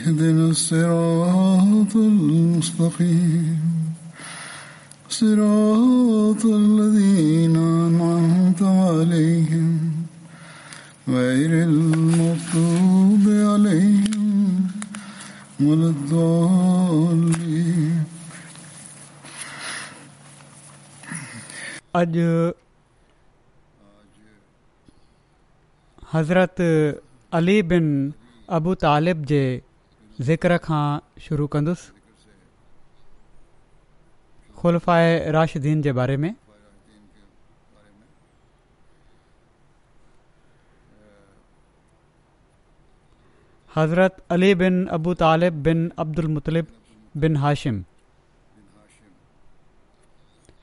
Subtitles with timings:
[0.00, 3.88] اهدنا الصراط المستقيم
[5.20, 9.74] صراط الذين أنعمت عليهم
[11.16, 14.36] غير المغضوب عليهم
[15.64, 18.00] ولا الضالين
[21.96, 22.36] أجو
[26.12, 26.58] حضرت
[27.36, 27.86] علي بن
[28.58, 29.46] ابو طالب جي
[30.28, 30.84] ज़िक्र खां
[31.24, 31.92] शुरू कंदुसि
[34.60, 36.34] खुल्फ़ाए राशदीन जे बारे में
[43.76, 46.76] हज़रत अली बिन अबू तालिब बिन अब्दुल मुतलिब
[47.24, 47.82] बिन हाशिम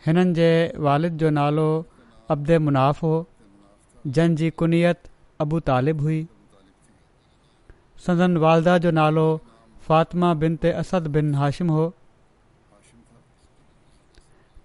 [0.05, 0.49] हिननि जे
[0.89, 1.67] वालिद जो नालो
[2.37, 3.15] अब्द मुनाफ़ हो
[4.07, 5.07] जंहिंजी कुनियत
[5.47, 6.23] अबू तालिब हुई
[8.05, 9.27] सदन वालदा जो नालो
[9.87, 11.83] फ़ातिमा बिन ते असद बिन हाशिम हो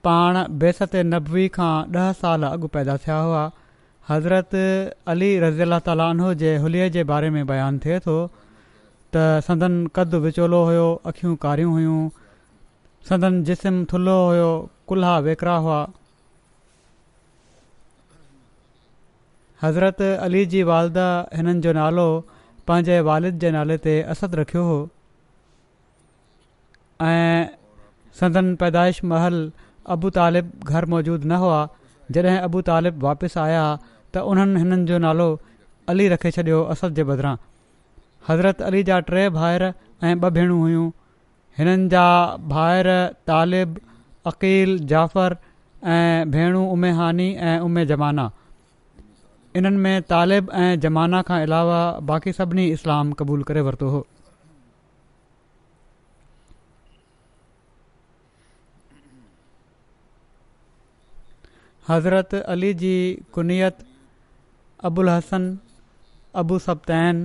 [0.07, 3.43] पाण बेसत नबी खां ॾह साल अॻु पैदा थिया हुआ
[4.09, 4.55] हज़रत
[5.15, 8.17] अली रज़ीला तालीअ जे बारे में बयानु थिए थो
[9.15, 12.01] त सदन कदु विचोलो हुयो अख़ियूं कारियूं हुयूं
[13.11, 14.49] सदन जिस्म थुल्हो हुयो
[14.93, 15.79] कुल्हा वेकरा हुआ
[19.63, 21.07] हज़रत अली जी वालदा
[21.39, 22.09] हिननि जो नालो
[22.71, 24.79] पंहिंजे वालिद जे नाले ते असद रखियो हो
[27.09, 27.47] ऐं
[28.21, 29.37] संदन पैदाइश महल
[29.95, 31.61] अबू तालिब घर मौजूदु न हुआ
[32.17, 35.27] जॾहिं अबु तालिब वापसि आया त उन्हनि हिननि जो नालो
[35.95, 37.33] अली रखे छॾियो असद जे बदिरां
[38.29, 40.85] हज़रत अली जा टे भाइर ऐं ॿ भेणूं हुयूं
[41.59, 42.05] हिननि जा
[42.55, 42.91] भाइर
[43.33, 43.81] तालिब
[44.35, 45.37] अक़ील जाफ़र
[45.97, 48.31] ऐं भेण उमे हानी ऐं उमे ज़माना
[49.61, 51.81] इन्हनि में तालिब ऐं ज़माना खां अलावा
[52.13, 53.91] बाक़ी सभिनी इस्लाम क़बूलु करे वरितो
[61.89, 62.95] हज़रत अली जी
[63.35, 63.79] कुनीयत
[64.89, 65.47] अबूल हसन
[66.43, 67.23] अबूसैन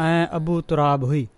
[0.00, 1.28] ऐं अबू तुराब हुई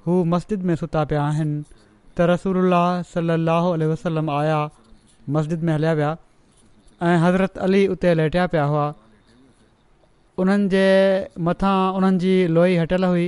[0.06, 2.74] हू मस्जिद में सुता पिया आहिनि त रसूल
[3.14, 4.58] सल अलोल वया
[5.36, 6.10] मस्जिद में हलिया विया
[7.06, 8.84] ऐं हज़रत अली उते लेटिया पिया हुआ
[10.44, 10.84] उन्हनि जे
[11.48, 13.26] मथां उन्हनि जी लोई हटियलु हुई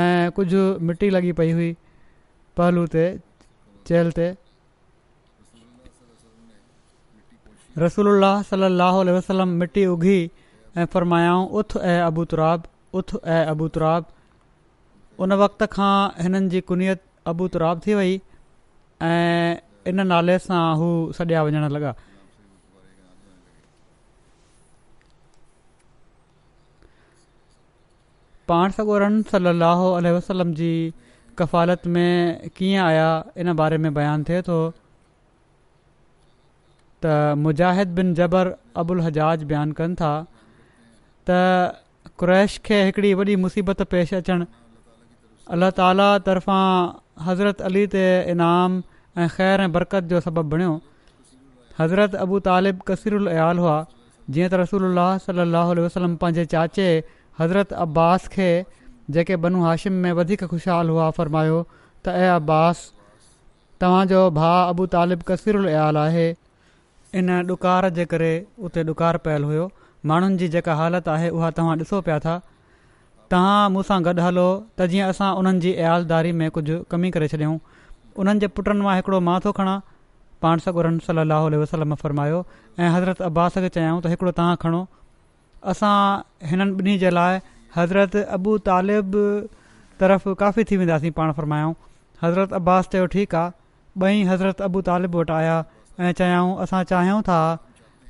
[0.00, 1.70] ऐं कुझु मिटी लॻी पई हुई
[2.60, 3.04] पहलू ते
[3.92, 4.26] चेल ते
[7.84, 8.66] रसूल सल
[9.18, 10.18] वसलम मिटी उघी
[10.78, 14.04] ऐं फरमायाऊं उथ ऐं अबूतुराब उथ ऐं तुराब
[15.24, 15.92] उन वक़्त खां
[16.22, 17.00] हिननि जी कुनीयत
[17.32, 18.14] अबूथुराब थी वई
[19.08, 19.56] ऐं
[19.92, 20.88] इन नाले सां हू
[21.18, 21.92] सॾिया वञणु लॻा
[28.48, 29.20] पाण सगोरम
[30.18, 30.72] वसलम जी
[31.38, 33.08] कफ़ालत में कीअं आया
[33.42, 34.60] इन बारे में बयानु थिए थो
[37.04, 40.14] त मुजाहिद बिन जबर अबुल हजाज बयानु कनि था
[42.20, 44.44] क़्रैश खे हिकिड़ी वॾी मुसीबत पेश अचणु
[45.56, 46.64] अल्ला ताली तर्फ़ां
[47.26, 48.02] हज़रत अली ते
[48.32, 48.80] इनाम
[49.18, 50.74] ऐं ख़ैर ऐं बरकत जो सबबु बणियो
[51.78, 53.76] हज़रत अबू तालिब कसीर आयाल हुआ
[54.36, 56.86] जीअं त रसूल वसलम पंहिंजे चाचे
[57.40, 58.48] हज़रत अब्बास खे
[59.16, 62.86] जेके बनू हाशिम में वधीक ख़ुशहालु हुआ फ़रमायो त ऐं अब्बास
[63.82, 66.28] तव्हांजो भाउ अबू तालिब कसीर कसीरुल आहे
[67.20, 68.30] इन ॾुकारु जे करे
[68.68, 69.66] उते ॾुकारु पयल हुओ
[70.08, 72.34] माण्हुनि जी जेका हालति आहे उहा तव्हां ॾिसो पिया था
[73.30, 74.44] तव्हां मूंसां गॾु हलो
[74.80, 77.56] त जीअं असां उन्हनि जी याज़दारी में कुझु कमी करे छॾियूं
[78.22, 79.74] उन्हनि जे पुटनि मां हिकिड़ो मां खणा
[80.44, 80.96] पाण
[81.62, 82.40] वसलम फ़रमायो
[82.78, 84.82] ऐं हज़रत अब्बास खे चयाऊं त हिकिड़ो तव्हां खणो
[85.74, 85.94] असां
[86.52, 87.42] हिननि ॿिन्ही जे लाइ
[87.76, 89.18] हज़रत अबू तालिब
[90.02, 91.78] तरफ़ काफ़ी थी वेंदासीं पाण फरमायाऊं
[92.24, 95.56] हज़रत अब्बास चयो ठीकु आहे ॿई हज़रत अबू तालिब वटि आया
[96.06, 97.36] ऐं चयाऊं असां चाहियूं था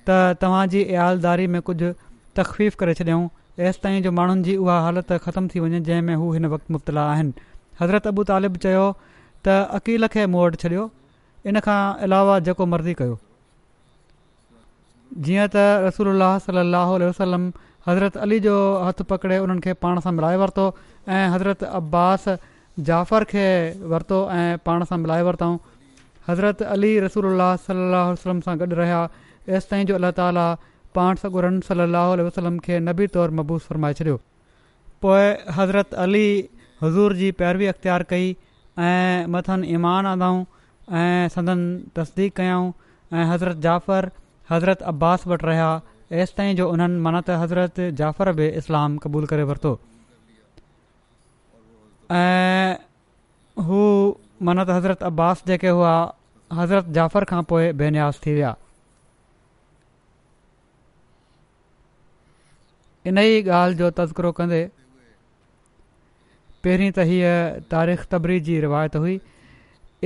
[0.09, 0.11] त
[0.43, 1.89] तव्हांजी इयालदारी में कुझु
[2.37, 3.25] तख़फ़ीफ़ करे छॾियऊं
[3.69, 6.73] एसि ताईं जो माण्हुनि जी उहा हालति ख़तमु थी वञे जंहिं में हू हिन वक़्तु
[6.75, 7.33] मुबतला आहिनि
[7.81, 8.85] हज़रत अबू तालिब चयो
[9.49, 10.85] त अकील खे मूं वटि छॾियो
[11.51, 13.19] इन खां अलावा जेको मर्ज़ी कयो
[15.29, 17.45] जीअं त रसूल सलाहु वसलम
[17.89, 18.57] हज़रत अली जो
[18.89, 20.67] हथु पकिड़े उन्हनि खे पाण सां मिलाए वरितो
[21.19, 22.27] ऐं हज़रत अब्बास
[22.91, 23.47] जाफ़र खे
[23.95, 25.57] वरितो ऐं पाण सां मिलाए वरितऊं
[26.31, 27.33] हज़रत अली रसूल
[27.71, 29.03] सलाहु वसलम सां गॾु रहिया
[29.49, 30.47] तेसिताईं जो अलाह ताला
[30.99, 31.87] पाण सॻुरम सली
[32.29, 34.17] वसलम खे नबी तौरु मबूस फरमाए छॾियो
[35.05, 35.25] पोइ
[35.59, 36.27] हज़रत अली
[36.83, 38.27] हज़ूर जी पैरवी अख़्तियार कई
[38.89, 40.45] ऐं मथनि ईमान आधऊऊं
[41.03, 41.65] ऐं संदन
[42.01, 42.69] तस्दीक़ऊं
[43.15, 44.11] ऐं हज़रत जाफ़र
[44.51, 45.71] हज़रत अब्बास वटि रहिया
[46.13, 49.73] हेसि ताईं जो उन्हनि त हज़रत जाफ़र बि इस्लाम क़बूल करे वरितो
[52.21, 52.77] ऐं
[53.71, 53.83] हू
[54.53, 55.97] मनत हज़रत अब्बास जेके हुआ
[56.63, 58.57] हज़रत जाफ़र खां पोइ बेन्यास थी विया
[63.09, 64.59] इन ई ॻाल्हि जो तज़िरो कंदे
[66.65, 67.29] पहिरीं त हीअ
[67.75, 69.13] तारीख़ तबरी जी रिवायत हुई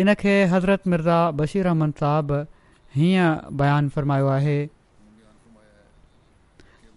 [0.02, 2.34] इन खे हज़रत मिर्ज़ा बशीर अहमन साहब
[2.96, 3.32] हीअं
[3.62, 4.54] बयानु फ़रमायो आहे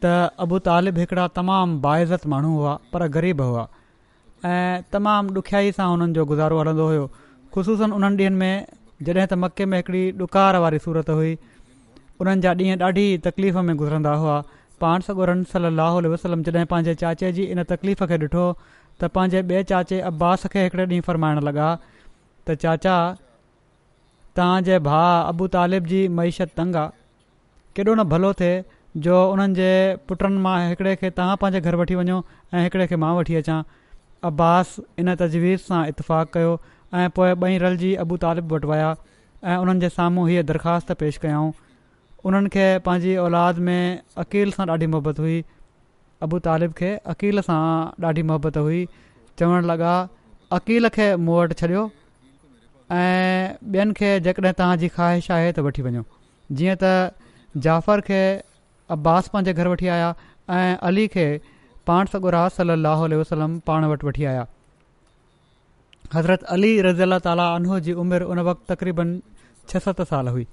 [0.05, 0.11] त
[0.45, 3.63] अबू तालिब हिकिड़ा तमामु बाइज़त माण्हू हुआ पर ग़रीब हुआ
[4.49, 7.05] ऐं तमामु ॾुखियाई सां हुननि जो गुज़ारो हलंदो हुयो
[7.55, 8.59] ख़ुशूसनि उन्हनि ॾींहनि में
[9.09, 13.75] जॾहिं त मके में हिकिड़ी ॾुकार वारी सूरत हुई उन्हनि जा ॾींहं ॾाढी तकलीफ़ में
[13.83, 14.35] गुज़रंदा हुआ
[14.81, 18.45] पाण सगोरन सली लहल वसलम जॾहिं पंहिंजे चाचे जी इन तकलीफ़ खे ॾिठो
[19.01, 22.97] त पंहिंजे ॿिए चाचे अब्बास खे हिकिड़े ॾींहुं फरमाइण लॻा त चाचा
[24.39, 28.57] तव्हांजे भाउ अबू तालिब जी महिष्यत तंग आहे केॾो न भलो थिए
[29.05, 29.69] जो उन्हनि जे
[30.09, 32.17] पुटनि मां हिकिड़े खे तव्हां पंहिंजे घर वठी वञो
[32.53, 33.59] ऐं हिकिड़े खे मां वठी अचां
[34.31, 36.51] अब्बास इन तजवीज़ सां इतफ़ाक़ कयो
[36.99, 38.91] ऐं पोइ ॿई रल जी अबू तालिब वटि विया
[39.53, 41.51] ऐं उन्हनि जे साम्हूं हीअ दरख़्वास्त पेश कयऊं
[42.29, 43.83] उन्हनि खे पंहिंजी औलाद में
[44.23, 45.37] अकिल सां ॾाढी محبت हुई
[46.27, 47.57] अबू तालिब खे अकिल सां
[48.05, 48.79] ॾाढी محبت हुई
[49.39, 49.93] चवणु लॻा
[50.57, 51.83] अकिल खे मूं वटि छॾियो
[52.91, 56.03] ऐं ॿियनि खे जेकॾहिं तव्हांजी ख़्वाहिश आहे त वठी वञो
[56.61, 58.21] जीअं त जाफ़र खे
[58.97, 60.09] अब्बास पंहिंजे घर वठी आया
[60.57, 61.27] ऐं अली खे
[61.91, 64.43] पाण सॻु सलाहु वसलम पाण वटि वठी आया
[66.15, 69.17] हज़रत अली रज़ी अला ताली आनो जी उमिरि उन वक़्तु तक़रीबन
[69.73, 70.47] छह सत साल हुई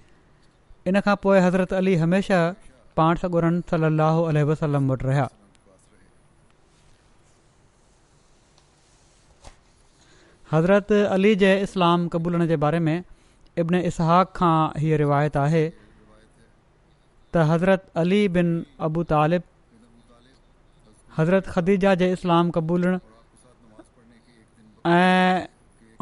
[0.91, 5.27] इन खां पोइ हज़रत अली हमेशह पाण सां गुरनि सली वसलम वटि रहिया
[10.53, 12.97] हज़रत अली जे इस्लाम क़बूलण जे बारे में
[13.63, 18.51] इब्न इसहाक खां हीअ रिवायत आहे त हज़रत अली बिन
[18.89, 19.45] अबू तालिब
[21.21, 22.99] हज़रत ख़दीजा जे इस्लाम क़बूलणु
[24.97, 25.47] ऐं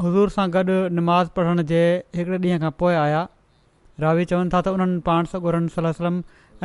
[0.07, 1.85] हज़ूर सां गॾु नमाज़ पढ़ण जे
[2.21, 3.23] हिकिड़े ॾींहं खां पोइ आया
[4.05, 6.15] रावी चवनि था त उन्हनि पाण सॻुरन सलम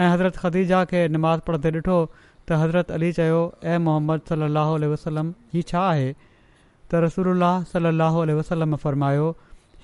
[0.01, 5.33] ऐं हज़रत ख़दीजा खे नमाज़ पढ़ंदे ॾिठो त हज़रत अली चयो ए मोहम्मद सलाहु वसलम
[5.55, 9.25] ही छा आहे त रसूल अलाह सलाह वसलम फ़रमायो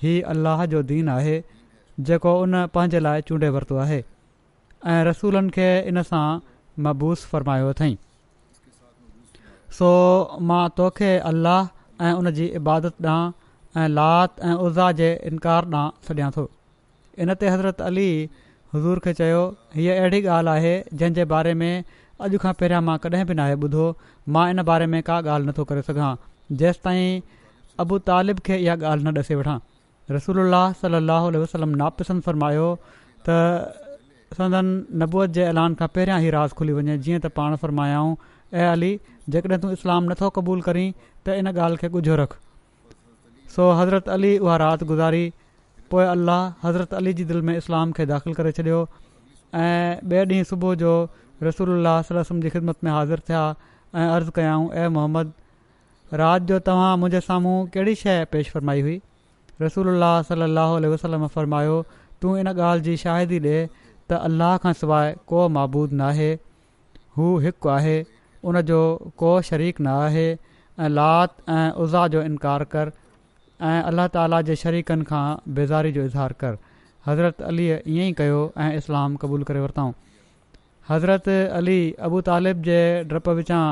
[0.04, 1.34] ही अल्लाह जो दीन आहे
[2.10, 4.00] जेको उन पंहिंजे लाइ चूंडे वरितो आहे
[4.94, 6.22] ऐं रसूलनि खे इन सां
[6.88, 7.96] मबूस फ़रमायो अथई
[9.82, 9.90] सो
[10.52, 11.70] मां तोखे अल्लाह
[12.06, 16.48] ऐं उन जी इबादत ॾांहुं ऐं लात ऐं उज़ा जे इनकार ॾांहुं छॾियां थो
[17.20, 18.10] इन ते हज़रत अली
[18.74, 19.40] हज़ूर खे चयो
[19.74, 21.84] हीअ अहिड़ी ॻाल्हि आहे जंहिंजे बारे में
[22.26, 23.86] अॼु खां पहिरियां मां कॾहिं बि न आहे ॿुधो
[24.36, 26.14] मां इन बारे में का ॻाल्हि नथो करे सघां
[26.62, 27.20] जेसि ताईं
[27.84, 29.56] अबू तालिब खे इहा ॻाल्हि न ॾिसी वठां
[30.16, 30.40] रसूल
[30.80, 32.66] सली अलाहु वसलम नापसंद फरमायो
[33.28, 33.36] त
[34.40, 38.16] संदनि नबूअत जे ऐलान खां पहिरियां ई राज़ खुली वञे जीअं त पाण फरमायाऊं
[38.62, 38.92] ऐं अली
[39.36, 42.38] जेकॾहिं तूं इस्लाम नथो क़बूलु करीं त इन ॻाल्हि खे ॻुझो रख
[43.56, 45.24] सो हज़रत अली उहा राज़ गुज़ारी
[45.94, 48.76] पोइ अलाह हज़रत अली जी दिलि में इस्लाम खे दाख़िल करे छॾियो
[49.62, 50.92] ऐं ॿिए ॾींहुं सुबुह जो
[51.48, 51.90] रसूल
[52.28, 55.32] ख़िदमत में हाज़िर थिया ऐं अर्ज़ु कयाऊं ए मोहम्मद
[56.20, 58.94] राति जो तव्हां मुंहिंजे साम्हूं कहिड़ी शइ पेश फरमाई हुई
[59.62, 61.76] रसूल अलाह वसलम फ़रमायो
[62.24, 66.30] तूं इन ॻाल्हि जी शाहिदी ॾे त अल्लाह खां सवाइ को मबूद न आहे
[67.18, 67.96] हू हिकु आहे
[68.52, 68.80] उन जो
[69.24, 72.92] को शरीक न आहे ऐं लात ऐं उज़ा जो इनकार कर
[73.70, 75.24] ऐं अलाह ताला जे शरीकनि खां
[75.56, 76.56] बेज़ारी जो इज़हार कर
[77.06, 79.92] हज़रत अलीअ ईअं ई कयो ऐं इस्लाम क़बूल करे वरितऊं
[80.88, 81.28] हज़रत
[81.60, 81.76] अली
[82.08, 82.78] अबू तालिब जे
[83.14, 83.64] डप विचां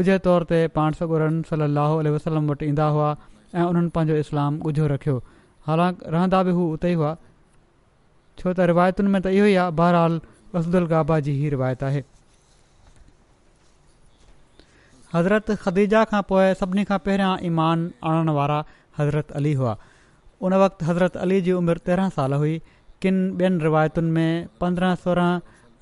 [0.00, 4.86] ॻुझे तौर ते पाण सगुरन सलाहु वसलम वटि ईंदा हुआ ऐं उन्हनि पंहिंजो इस्लाम ॻुझो
[4.94, 5.16] रखियो
[5.68, 7.12] हालां रहंदा बि हू उते ई हुआ
[8.42, 10.20] छो त रिवायतुनि में त इहो ई आहे बहरहाल
[10.62, 12.02] असदुल गाबा जी ही रिवायत आहे
[15.14, 18.62] हज़रत ख़दीजा खां पोइ सभिनी खां पहिरियां ईमान आणण वारा
[19.00, 19.76] हज़रत अली हुआ
[20.46, 22.54] उन वक़्तु हज़रत अली जी उमिरि तेरहं साल हुई
[23.02, 25.34] किनि ॿियनि रिवायतुनि में पंद्रहं सोरहं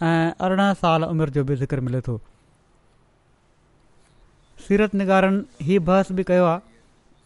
[0.08, 2.16] ऐं अरिड़हं साल उमिरि जो बि ज़िकिर मिले थो
[4.66, 6.60] सीरत निगारनि हीउ बहस बि कयो आहे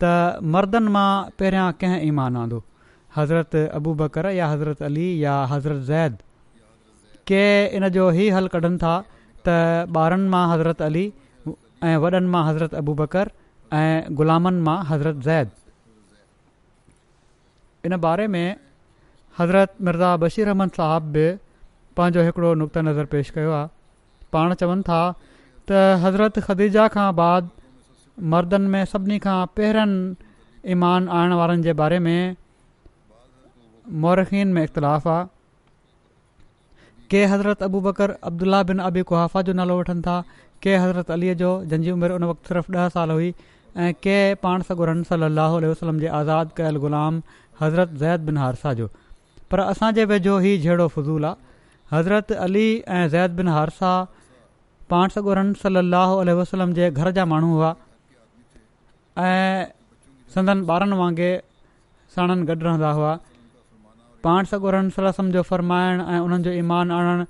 [0.03, 0.13] त
[0.57, 1.09] मर्दनि मां
[1.43, 2.61] पहिरियां कंहिं ईमान आंदो
[3.17, 6.15] हज़रत अबू बकर या हज़रत अली या हज़रत ज़ैद
[7.33, 7.43] के
[7.79, 8.95] इन जो ई हलु कढनि था
[9.47, 9.49] त
[9.99, 11.05] ॿारनि मां हज़रत अली
[11.91, 13.31] ऐं वॾनि मां हज़रत अबू बकर
[13.81, 15.49] ऐं ग़ुलामनि मां हज़रत ज़ैद
[17.87, 18.57] इन बारे में
[19.39, 21.25] हज़रत मिर्ज़ा बशीर अहमद साहब बि
[21.97, 23.69] पंहिंजो हिकिड़ो नुक़्त नज़र पेश कयो आहे
[24.33, 25.01] पाण चवनि था
[25.71, 27.51] त हज़रत ख़दीजा खां बाद
[28.35, 32.37] मर्दनि में सभिनी खां पहिरनि ईमान आणण वारनि जे बारे में
[34.07, 35.27] मौरखीन में इख़्तिलाफ़ु आहे
[37.13, 40.19] के हज़रत अबू बकर अब्दुल्ला बिन अबी कुहाफ़ा जो नालो वठनि था
[40.65, 43.33] के हज़रत अलीअ जो जंहिंजी उमिरि उन वक़्तु सिर्फ़ु ॾह साल हुई
[43.85, 47.23] ऐं के पाण सां गुरन सली अह वलम जे आज़ादु कयल ग़ुलाम
[47.61, 48.87] हज़रत ज़ैद बिन हारसा जो
[49.53, 51.51] पर असांजे वेझो ई जहिड़ो फज़ूल आहे
[51.97, 53.91] हज़रत अली ऐं ज़ैद बिन हारसा
[54.95, 57.75] पाण सॻो रम सलाहु वसलम जे घर जा माण्हू हुआ
[59.27, 59.65] ऐं
[60.35, 61.43] संदन ॿारनि वांगुरु
[62.15, 63.11] साणनि गॾु रहंदा हुआ
[64.25, 67.25] पाण सॻो रमसल जो फ़रमाइण ऐं उन्हनि जो ईमान आणणु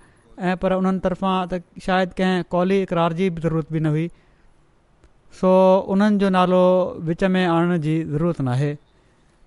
[0.48, 4.04] ऐं पर उन्हनि तरफ़ां त शायदि कंहिं कौली इक़रार जी बि ज़रूरत बि न हुई
[5.40, 5.50] सो
[5.96, 6.62] उन्हनि जो नालो
[7.10, 8.70] विच में आणण जी ज़रूरत न आहे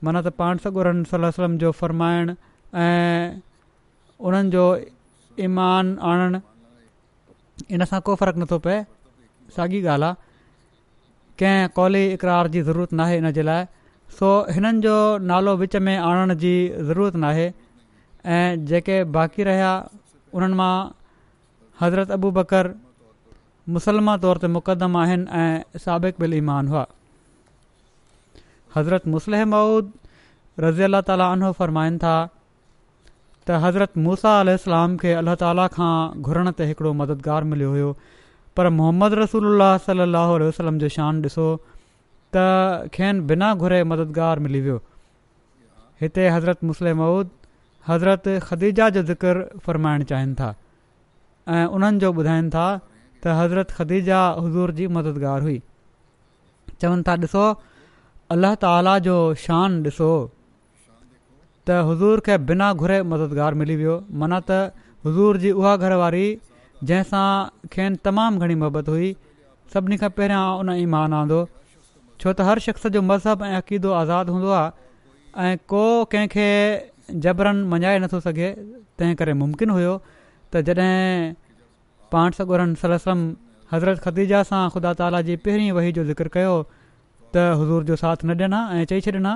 [0.06, 2.34] माना त पाण सकुर सलम जो फ़रमाइणु
[2.80, 3.38] ऐं
[4.30, 4.64] उन्हनि जो
[5.46, 6.40] ईमान आणणु
[7.78, 8.76] इन सां को फ़र्क़ु नथो पए
[9.56, 10.16] साॻी ॻाल्हि आहे
[11.42, 13.64] कंहिं कौली इक़रार जी ज़रूरत न इन हिन जे लाइ
[14.20, 14.96] सो हिननि जो
[15.32, 16.54] नालो विच में आणण जी
[16.90, 17.48] ज़रूरत न आहे
[18.36, 19.72] ऐं जेके बाक़ी रहिया
[20.36, 20.74] उन्हनि मां
[21.82, 22.70] हज़रत अबू बकर
[23.80, 26.86] मुसलमा तौर ते मुक़दम आहिनि ऐं बिल ईमान हुआ
[28.76, 29.92] हज़रत मुस्लिम मऊद
[30.66, 32.16] रज़ी अलाह ताली उनो फ़रमाइनि था
[33.48, 34.56] त हज़रत मूसा अल
[35.04, 35.92] खे अलाह ताला खां
[36.30, 37.90] घुरण ते हिकिड़ो मददगार मिलियो हुयो
[38.60, 44.76] पर मोहम्मद रसूल सलाहु वसलम जो शान ॾिसो त खेनि बिना घुरे मददगार मिली वियो
[46.02, 47.30] हिते हज़रत मुस्लम मऊद
[47.92, 50.50] हज़रत ख़दीजा जो ज़िकर फ़रमाइण चाहिनि था
[51.56, 52.66] ऐं उन्हनि जो ॿुधाइनि था
[53.24, 55.58] त हज़रत ख़दीजा हज़ूर जी मददगार हुई
[56.84, 57.46] चवनि था ॾिसो
[58.34, 59.16] اللہ ताला जो
[59.46, 60.08] शान ॾिसो
[61.68, 64.52] त حضور खे बिना घुरे मददगारु मिली वियो माना त
[65.06, 66.26] हज़ूर जी उहा घर वारी
[66.90, 67.28] जंहिंसां
[67.76, 69.10] खेनि तमामु घणी मोहबत हुई
[69.76, 71.40] सभिनी खां पहिरियां उन ईमान आंदो
[72.20, 74.70] छो त हर शख़्स जो मज़हब ऐं अक़ीदो आज़ादु हूंदो आहे
[75.54, 76.48] ऐं को कंहिंखे
[77.28, 78.50] जबरनि मञाए नथो सघे
[78.98, 79.94] तंहिं करे मुमकिन हुयो
[80.52, 81.34] त जॾहिं
[82.16, 83.20] पाण सॻुनि सलसम
[83.76, 86.56] हज़रत ख़तीजा सां ख़ुदा ताला जी पहिरीं वही जो ज़िक्र कयो
[87.36, 89.32] त हज़ूर जो साथ न ॾिना ऐं चई छॾिना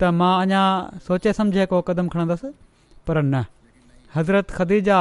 [0.00, 0.62] त मां अञा
[1.06, 2.50] सोचे सम्झे को क़दम खणंदसि
[3.08, 3.42] पर न
[4.16, 5.00] हज़रत ख़दीजा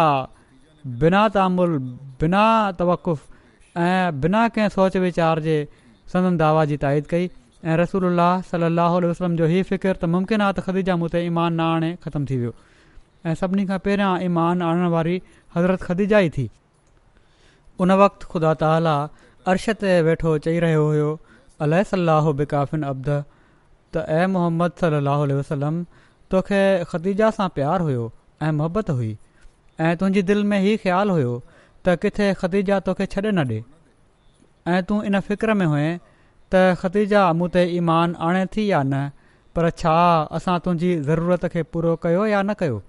[1.04, 1.78] बिना तामुल
[2.24, 2.44] बिना
[2.82, 3.24] तवकुफ़
[3.84, 5.56] ऐं बिना कंहिं सोच विचार जे
[6.14, 7.30] संदन दावा जी ताईद कई
[7.74, 8.06] ऐं रसूल
[8.52, 11.92] सलाहु वसलम जो हीउ फ़िकिर त मुमकिन आहे त ख़दीजा मूं ते ईमान न आणे
[12.06, 12.52] ख़तमु थी वियो
[13.32, 15.16] ऐं सभिनी खां पहिरियां ईमान आणणु वारी
[15.58, 16.46] हज़रत ख़दीजा ई थी
[17.86, 18.96] उन वक़्तु ख़ुदा ताला
[19.52, 21.10] अरश ते वेठो चई रहियो हुयो
[21.62, 25.76] अलह अलाह बेकाफ़िन अब्द त ए मोहम्मद सलाहु वसलम
[26.32, 26.58] तोखे
[26.92, 28.08] ख़दीजा सां प्यारु हुयो
[28.44, 29.12] ऐं मोहबत हुई
[29.80, 31.32] ऐं तुंहिंजी दिलि में ई ख़्यालु हुयो
[31.86, 33.64] त किथे ख़दीजा तोखे छॾे न ॾिए
[34.74, 35.98] ऐं तूं इन फ़िक्र में हुएं
[36.56, 39.08] त ख़दीजा मूं ते ईमान आणे थी या न
[39.56, 39.96] पर छा
[40.42, 42.84] असां तुंहिंजी ज़रूरत खे पूरो कयो या न कयो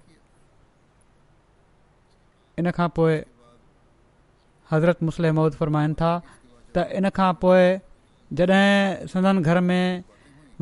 [2.59, 3.17] इनखां पोइ
[4.71, 6.11] हज़रत मुस्लिम मुसलम फ़रमाइनि था
[6.75, 7.65] त इन खां पोइ
[8.33, 9.85] जॾहिं संदन घर में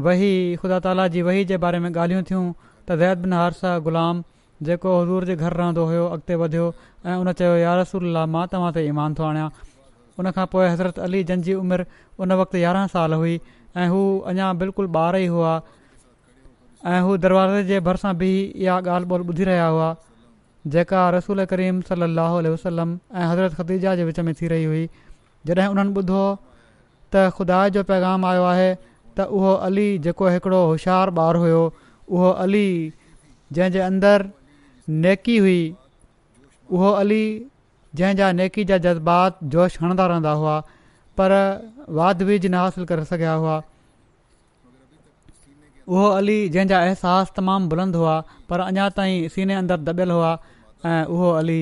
[0.05, 2.45] वही ख़ुदा ताला जी वही जे बारे में ॻाल्हियूं थियूं
[2.89, 4.24] त ज़ैद बिन हारसा ग़ुलाम
[4.67, 6.74] जेको हज़ूर जे घर रहंदो हुयो अॻिते वधियो
[7.05, 9.48] ऐं उन चयो यार रसूला मां तव्हां ते ईमान थो आणियां
[10.24, 11.86] उनखां पोइ हज़रत अली जन जी उमिरि
[12.25, 13.34] उन वक़्तु यारहं साल हुई
[13.77, 14.01] ऐं हू
[14.34, 15.55] अञा बिल्कुलु ॿार ई हुआ
[16.93, 19.89] ऐं हू दरवाज़े जे भरिसां बि इहा ॻाल्हि ॿोल ॿुधी रहिया हुआ
[20.77, 24.88] जेका रसूल करीम सली लाही वसलम ऐं हज़रत ख़दीजा जे विच में थी रही हुई
[25.51, 26.24] जॾहिं उन्हनि ॿुधो
[27.15, 31.62] त ख़ुदा जो पैगाम आयो आहे त उहो अली जेको हिकिड़ो होशियारु ॿारु हुयो
[32.15, 32.65] उहो अली
[33.57, 34.31] जंहिंजे अंदरु
[35.05, 35.60] नेकी हुई
[36.77, 37.24] उहो अली
[38.00, 40.57] जंहिंजा नेकी जा जज़्बात जोश हणंदा रहंदा हुआ
[41.19, 41.31] पर
[42.00, 43.55] वाद विज न हासिलु करे सघिया हुआ
[45.95, 48.15] उहो अली जंहिंजा अहसासु तमामु बुलंद हुआ
[48.51, 50.31] पर अञा ताईं सीने अंदरि दॿियल हुआ
[50.91, 51.60] ऐं उहो अली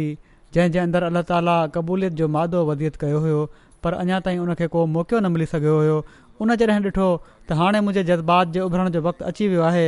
[0.58, 3.42] जंहिंजे अंदरु अलाह ताला क़बूलियत जो मादो वधीक कयो हुयो
[3.84, 5.98] पर अञा ताईं उनखे को मौक़ो न मिली सघियो हुयो
[6.42, 7.08] उन जॾहिं ॾिठो
[7.48, 9.86] त हाणे मुंहिंजे जज़्बात जे उभरण जो वक़्तु अची वियो आहे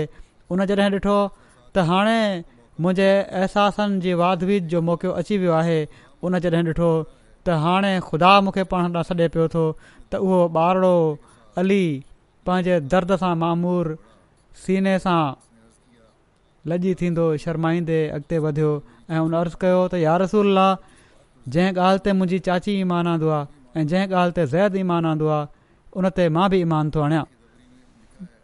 [0.52, 1.18] उन जॾहिं ॾिठो
[1.76, 2.20] त हाणे
[2.86, 3.10] मुंहिंजे
[3.42, 5.78] अहसासनि जी वाद जो मौक़ो अची वियो आहे
[6.30, 6.90] उन जॾहिं ॾिठो
[7.48, 9.64] त हाणे ख़ुदा मूंखे पढ़ण लाइ छॾे पियो थो
[10.14, 10.46] त उहो
[11.64, 11.84] अली
[12.48, 13.96] पंहिंजे दर्द सां मामूर
[14.66, 15.22] सीने सां
[16.72, 18.70] लजी थींदो शर्माईंदे अॻिते वधियो
[19.14, 20.60] ऐं उन अर्ज़ु कयो त यार रसूल
[21.56, 23.30] जंहिं ॻाल्हि ते मुंहिंजी चाची ईमान आंदो
[23.80, 25.48] ऐं जंहिं ॻाल्हि ते ज़ैद ईमान आंदो आहे
[26.02, 27.24] उन ते मां बि ईमान थो आणियां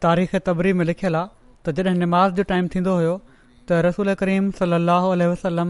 [0.05, 1.29] तारीख़ तबरी में लिखियलु आहे
[1.65, 5.69] त जॾहिं नमाज़ जो टाइम थींदो हुयो त रसूल करीम सलाहु उल्ह वसलम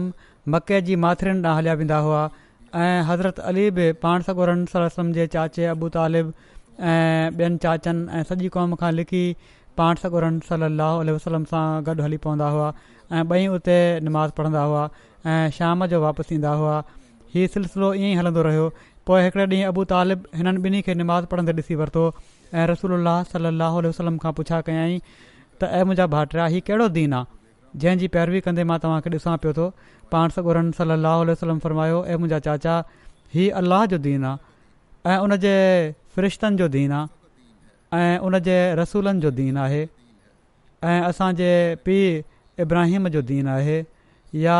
[0.54, 2.22] मके जी माथिरनि ॾांहुं हलिया वेंदा हुआ
[2.84, 6.32] ऐं हज़रत अली बि पाण सगोरन सलम जे चाचे अबू तालिब
[6.94, 9.24] ऐं ॿियनि चाचनि ऐं सॼी क़ौम खां लिखी
[9.82, 13.78] पाण सगोरन सल अलाह वसलम सां गॾु हली पवंदा हुआ ऐं ॿई उते
[14.10, 14.84] निमाज़ पढ़ंदा हुआ
[15.34, 16.76] ऐं शाम जो वापसि ईंदा हुआ
[17.34, 18.64] इहो सिलसिलो ईअं ई हलंदो रहियो
[19.06, 22.02] पोइ हिकिड़े ॾींहुं अबू तालिब हिननि ॿिन्ही खे नमाज़ पढ़ंदे ॾिसी वरितो
[22.54, 26.88] ऐं रसूल अलाह सल अलाह वसलम खां पुछा कयाई त ऐं मुंहिंजा भाइटर हीउ कहिड़ो
[26.98, 29.66] दीन आहे जंहिंजी पैरवी कंदे मां तव्हांखे ॾिसां पियो थो
[30.14, 32.76] पाण सॻोरनि सलाहु उल वसलम फ़र्मायो ऐं मुंहिंजा चाचा
[33.34, 35.56] हीउ अलाह जो दीन आहे ऐं उनजे
[36.16, 39.82] फ़रिश्तनि जो दीन आहे ऐं उनजे रसूलनि जो दीन आहे
[40.94, 41.50] ऐं असांजे
[41.88, 43.78] पीउ इब्राहिम जो दीन आहे
[44.46, 44.58] या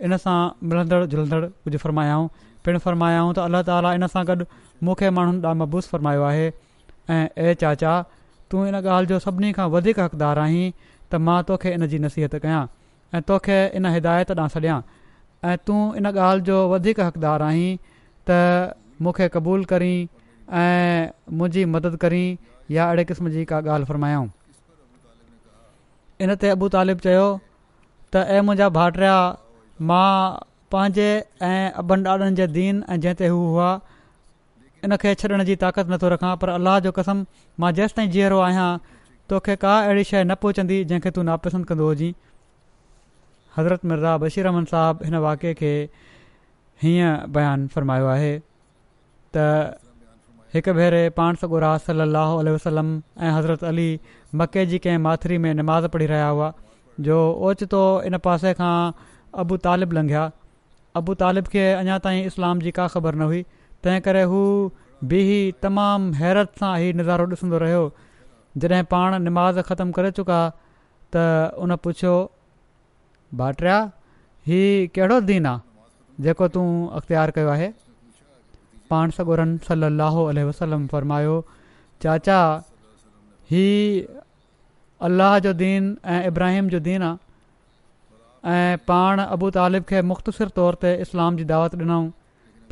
[0.00, 0.38] इन इनसां
[0.70, 2.28] मिलंदड़ जुलंदड़ कुझु फ़र्मायाऊं
[2.68, 4.42] पिणु फ़रमायाऊं त अल्ला ताला इन सां गॾु
[4.86, 6.46] मूंखे माण्हुनि मबूस फरमायो आहे
[7.14, 7.92] ऐं ए चाचा
[8.52, 10.66] तूं इन ॻाल्हि जो सभिनी खां वधीक हक़दारु आहीं
[11.10, 12.64] त मां तोखे इन जी नसीहत कयां
[13.18, 14.76] ऐं तोखे इन हिदायत ॾांहुं छॾियां
[15.52, 17.70] ऐं तूं इन ॻाल्हि जो वधीक हक़दारु आहीं
[18.30, 18.38] त
[19.06, 19.94] मूंखे क़बूलु करी
[20.64, 22.26] ऐं मुंहिंजी मदद करीं
[22.76, 24.28] या अहिड़े क़िस्म जी का ॻाल्हि फ़रमायऊं
[26.26, 29.16] इन ते अबू तालिब चयो त ए मुंहिंजा
[29.92, 30.12] मां
[30.72, 31.06] पंहिंजे
[31.42, 33.70] ऐं अबनि ॾाॾनि जे दीन ऐं जंहिं ते हू हुआ
[35.04, 37.22] खे छॾण जी ताक़त नथो रखां पर अलाह जो कसम
[37.64, 38.66] मां जेसि ताईं जीअरो आहियां
[39.32, 42.10] तोखे का अहिड़ी शइ न पहुचंदी जंहिंखे तूं नापसंदि कंदो हुजां
[43.56, 45.72] हज़रत मिर्ज़ा बशीर अहमन साहबु हिन वाक़े खे
[46.82, 48.30] हीअं बयानु फ़रमायो आहे
[49.36, 49.46] त
[50.56, 53.88] हिकु भेरे पाण सॻुरा सलाहु आल वसलम ऐं हज़रत अली
[54.42, 56.52] मके जी कंहिं माथिरी में नमाज़ पढ़ी रहिया हुआ
[57.08, 57.18] जो
[57.50, 58.72] ओचितो इन पासे खां
[59.44, 60.22] अबू तालिब लंघिया
[60.98, 63.42] अबू तालिब खे अञा ताईं इस्लाम जी का ख़बर न हुई
[63.86, 64.40] तंहिं करे हू
[65.10, 67.82] बि ई तमामु हैरत सां हीउ नज़ारो ॾिसंदो रहियो
[68.64, 70.38] जॾहिं पाण निमाज़ ख़तमु करे चुका
[71.16, 72.14] त उन पुछियो
[73.42, 73.76] भाइटिया
[74.52, 76.66] हीउ कहिड़ो दीन आहे जेको तूं
[77.00, 77.68] अख़्तियारु कयो आहे
[78.92, 81.38] पाण सगोरन सलाहु वसलम फ़रमायो
[82.06, 82.40] चाचा
[83.54, 83.64] ही
[85.06, 87.26] अलाह जो दीन ऐं इब्राहिम जो दीन आहे
[88.52, 92.04] ऐं पाण अबु तालिब खे मुख़्तसिर तौर ते इस्लाम जी दावत ॾिनऊं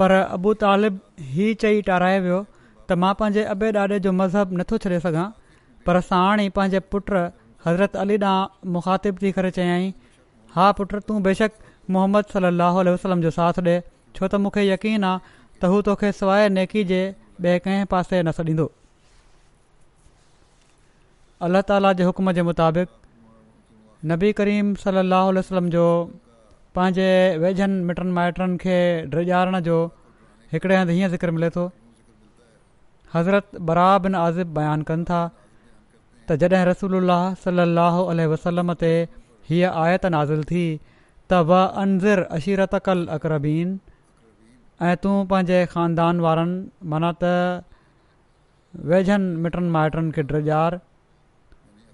[0.00, 1.00] पर अबू तालिब
[1.34, 5.26] हीउ चई टाराए वियो त मां पंहिंजे अबे ॾाॾे जो मज़हबु नथो छॾे सघां
[5.88, 7.12] पर साण ई पंहिंजे पुट
[7.66, 9.92] हज़रत अली ॾांहुं मुखातिबु थी करे चयाईं
[10.56, 11.60] हा पुट तूं बेशक
[11.98, 13.78] मोहम्मद सली अलाहु वसलम जो साथ ॾे
[14.20, 17.02] छो त मूंखे यकीन आहे त हू तोखे सवाइ नेकी जे
[17.48, 18.72] ॿिए कंहिं पासे न छॾींदो
[21.48, 22.94] अल्ल्ह ताला जे हुकम जे मुताबिक़
[24.04, 25.84] नबी करीम सहल वसलम जो
[26.76, 27.08] पंहिंजे
[27.42, 28.74] वेझनि मिटनि माइटनि खे
[29.14, 29.76] डिरॼारण जो
[30.52, 31.70] हिकिड़े हंधि हीअं ज़िक्र मिले थो
[33.14, 35.20] हज़रत बिन आज़िब बयानु कनि था
[36.30, 37.10] त जॾहिं रसूल
[37.44, 38.92] सलाहु वसलम ते
[39.48, 40.64] हीअ आयत नाज़िल थी
[41.32, 43.78] त वंज़िर अशीरत कल अकरबीन
[44.86, 46.60] ऐं तूं पंहिंजे ख़ानदान वारनि
[46.92, 47.64] माना त
[48.92, 50.80] वेझनि मिटनि माइटनि खे डिरिॼार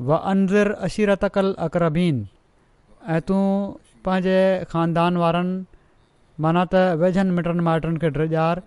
[0.00, 2.26] व अनज़र अशीरत कल अकरबीन
[3.09, 3.44] ऐं तूं
[4.05, 5.64] पंहिंजे ख़ानदान वारनि
[6.42, 8.62] माना त वेझनि मिटनि माइटनि खे ॼार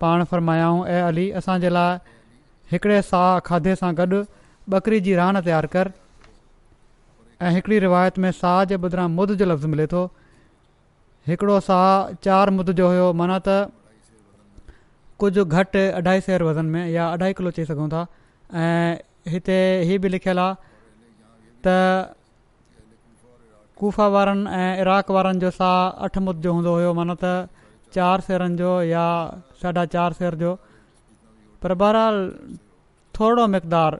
[0.00, 1.98] पाण फ़रमायाऊं ऐं अली असांजे लाइ
[2.72, 4.22] हिकिड़े साह खाधे सां गॾु
[4.74, 5.90] बकरी जी रान तयारु कर
[7.42, 10.04] ऐं हिकिड़ी रिवायत में साह जे बदिरां मुद जो लफ़्ज़ु मिले थो
[11.28, 13.58] हिकिड़ो साह चारि मुद जो हुयो माना त
[15.18, 18.06] कुझु घटि अढाई सेर वज़न में या अढाई किलो चई सघूं था
[18.64, 19.56] ऐं हिते
[19.88, 20.54] हीउ बि लिखियल आहे
[21.66, 21.74] त
[23.80, 27.32] गुफा वारनि ऐं इराक वारनि जो साहु अठ मुद हूंदो हुयो माना त
[27.96, 29.04] चारि सेरनि जो या
[29.62, 30.52] साढा चारि सेर जो
[31.62, 32.16] पर बहरहाल
[33.18, 33.98] थोरो मक़दार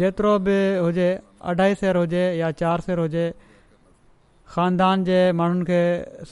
[0.00, 0.56] जेतिरो बि
[0.86, 1.08] हुजे
[1.52, 3.24] अढाई सेर हुजे या चारि सेर हुजे
[4.54, 5.82] ख़ानदान जे माण्हुनि खे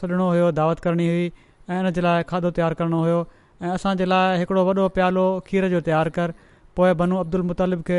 [0.01, 1.25] सुञणो हुयो दावत करणी हुई
[1.71, 3.21] ऐं इनजे लाइ खाधो तयारु करिणो हुयो
[3.63, 6.33] ऐं असांजे लाइ हिकिड़ो वॾो प्यालो खीर जो तयारु कर
[6.77, 7.99] पोए बनू अब्दुल मुतालिब खे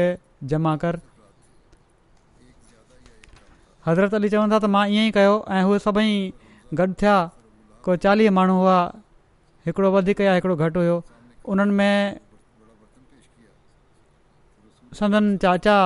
[0.54, 0.98] जमा कर
[3.88, 6.12] हज़रत अली चवंदा त मां ईअं ई कयो ऐं उहे सभई
[6.80, 7.16] गॾु थिया
[7.88, 8.78] को चालीह माण्हू हुआ
[9.68, 10.96] हिकिड़ो वधीक या हिकिड़ो घटि हुयो
[11.56, 12.20] उन्हनि में
[15.02, 15.78] संदन चाचा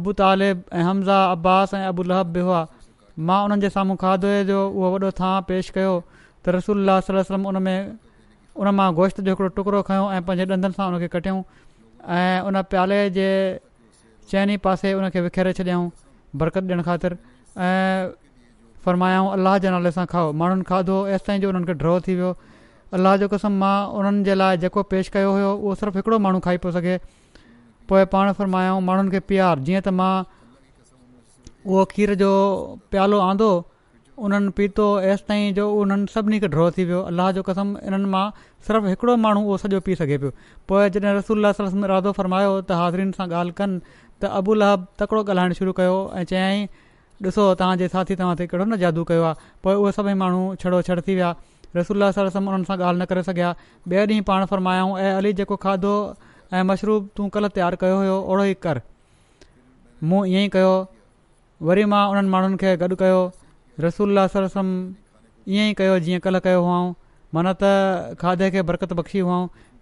[0.00, 1.82] अबू तालिब ऐं हमज़ा अब्बास ऐं
[2.12, 2.60] लहब बि हुआ
[3.30, 7.62] मां उन्हनि जे साम्हूं खाधो जो उहो वॾो थां पेश कयो त रसूल सलम उन
[7.68, 7.78] में
[8.58, 11.42] उन मां गोश्त जो हिकिड़ो टुकड़ो खयो ऐं पंहिंजे ॾंदनि सां उनखे कटियऊं
[12.18, 13.26] ऐं उन प्याले जे
[14.32, 15.86] चइनि पासे उन खे विखेरे छॾियऊं
[16.42, 17.16] बरक़त ॾियण ख़ातिर
[17.66, 18.10] ऐं
[18.86, 22.14] फरमायाऊं अलाह जे नाले सां खाओ माण्हुनि खाधो एसि ताईं जो उन्हनि खे ड्रव थी
[22.20, 22.30] वियो
[22.98, 26.40] अलाह जो कसम मां उन्हनि जे लाइ जेको पेश कयो हुयो उहो सिर्फ़ु हिकिड़ो माण्हू
[26.48, 26.98] खाई पियो सघे
[27.92, 30.12] पोइ पाण फरमायाऊं माण्हुनि खे पीआर जीअं त मां
[31.70, 32.32] उहो खीर जो
[32.94, 33.50] प्यालो आंदो
[34.26, 38.24] उन्हनि पीतो एसिताईं जो उन्हनि सभिनी खे ड्रो थी वियो अलाह जो कसम इन्हनि मां
[38.66, 40.30] सिर्फ़ु हिकिड़ो माण्हू उहो सॼो पी सघे पियो
[40.68, 43.80] पोइ जॾहिं रसूला सलसम इरादो फरमायो त हाज़िरनि सां ॻाल्हि कनि
[44.20, 46.66] त अबूल अहब तकिड़ो ॻाल्हाइणु शुरू कयो ऐं चयईं
[47.28, 50.82] ॾिसो तव्हांजे साथी तव्हां ते कहिड़ो न जादू कयो आहे पोइ उहे सभई माण्हू छड़ो
[51.06, 51.30] थी विया
[51.78, 53.54] रसूल सलसम उन्हनि सां ॻाल्हि न करे सघिया
[53.94, 55.94] ॿिए ॾींहुं पाण फ़रमायाऊं ऐं अली जेको खाधो
[56.54, 58.80] ऐं मशरूब तूं कल्ह तयारु कयो हुयो ओड़ो ई कर
[60.10, 60.74] मूं ईअं ई कयो
[61.68, 63.26] वरी मां उन्हनि माण्हुनि खे गॾु
[63.80, 64.66] रसूला सलसम
[65.48, 66.92] ईअं ई कयो जीअं कल्ह कयो हुउं
[67.34, 69.36] माना त खाधे खे बरक़त बख़्शी हुआ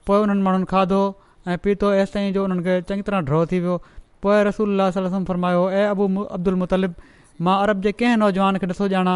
[0.06, 1.00] पोइ उन्हनि माण्हुनि खाधो
[1.48, 3.76] ऐं पीतो ऐसि ताईं जो उन्हनि खे चङी तरह ड्रो थी वियो
[4.22, 4.90] पोइ रसूल
[5.28, 6.04] फरमायो ए अबू
[6.36, 6.94] अब्दुल मुतलिब
[7.48, 9.14] मां अरब जे कंहिं नौजवान खे ॾिसो ॼाणा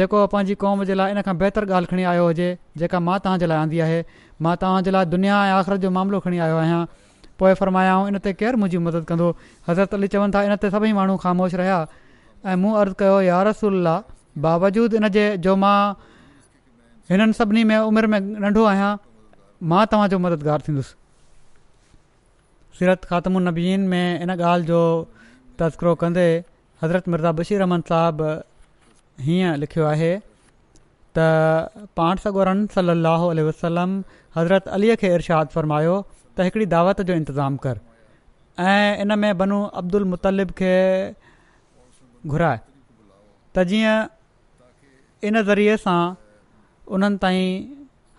[0.00, 2.48] जेको पंहिंजी क़ौम जे लाइ इन खां बहितर ॻाल्हि खणी आयो हुजे
[2.82, 4.00] जेका मां तव्हांजे लाइ आंदी आहे
[4.42, 6.82] मां तव्हांजे लाइ दुनिया ऐं आख़िरत जो मामिलो खणी आयो आहियां
[7.38, 9.28] पोइ फरमायाऊं इन ते केरु मुंहिंजी मदद कंदो
[9.68, 11.78] हज़रत अली चवनि था इन ते सभई माण्हू ख़ामोश रहिया
[12.46, 14.02] ऐं मूं अर्ज़ु कयो
[14.44, 15.78] बावजूद इन जे जो मां
[17.10, 18.90] हिननि सभिनी में उमिरि में नंढो आहियां
[19.72, 20.94] मां तव्हांजो मददगारु थींदुसि
[22.78, 23.06] सीरत
[23.48, 24.78] नबीन में इन ॻाल्हि जो
[25.58, 26.26] तज़करो कंदे
[26.82, 28.28] हज़रत मिर्ज़ा बशीर अहमद साहबु
[29.26, 30.14] हीअं लिखियो आहे
[31.18, 34.02] त पाण सगोरन सली वसलम
[34.36, 35.94] हज़रत अलीअ खे इर्शाद फरमायो
[36.36, 37.80] त हिकिड़ी दावत जो इंतज़ामु कर
[38.74, 40.74] ऐं इन में बनू अब्दुल मुतलिब खे
[42.26, 42.58] घुराए
[43.56, 43.96] त जीअं
[45.28, 45.98] इन ज़रिए सां
[46.96, 47.46] उन्हनि ताईं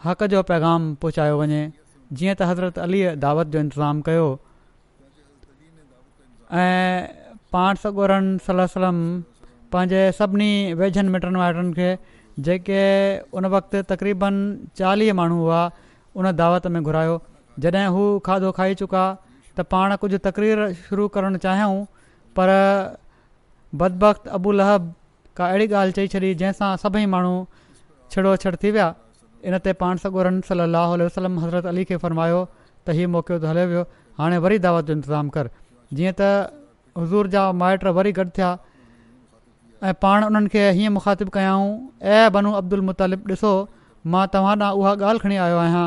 [0.05, 1.61] हक़ जो पैगाम पहुचायो वञे
[2.13, 4.27] जीअं त हज़रत अलीअ दावत जो इंतज़ाम कयो
[6.63, 7.07] ऐं
[7.55, 8.97] पाण सॻोरन सलम
[9.73, 10.49] पंहिंजे सभिनी
[10.81, 11.89] वेझनि मिटनि वारनि खे
[12.47, 12.81] जेके
[13.35, 14.35] उन वक़्त तक़रीबन
[14.79, 15.61] चालीह माण्हू हुआ
[16.17, 17.15] उन दावत में घुरायो
[17.63, 19.03] जॾहिं हू खाधो खाई चुका
[19.57, 21.75] त पाण कुझु तकरीर शुरू करणु चाहियूं
[22.37, 22.49] पर
[23.77, 24.93] बदबखख़्त अबू लहब
[25.37, 27.47] का अहिड़ी ॻाल्हि चई छॾी जैसा सां सभई माण्हू
[28.11, 28.87] छिड़ थी विया
[29.45, 32.39] इनते पाण सगोरन सली लाहु वसलम हज़रत अली खे फरमायो,
[32.87, 33.83] त हीउ मौक़ो हले वियो
[34.19, 35.49] हाणे वरी दावत जो कर
[35.99, 36.21] जीअं त
[36.97, 38.49] हज़ूर जा माइट वरी गॾु थिया
[39.83, 41.69] ऐं पाण उन्हनि खे हीअं मुखातिबु कयाऊं
[42.15, 43.53] ऐं बनू अब्दुल मुतालिब ॾिसो
[44.13, 45.85] मां तव्हां ॾांहुं उहा ॻाल्हि खणी आयो आहियां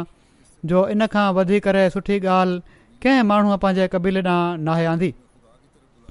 [0.72, 1.60] जो इन खां वधी
[1.98, 2.60] सुठी ॻाल्हि
[3.04, 5.10] कंहिं माण्हूअ पंहिंजे क़बीले ॾांहुं नाहे आंदी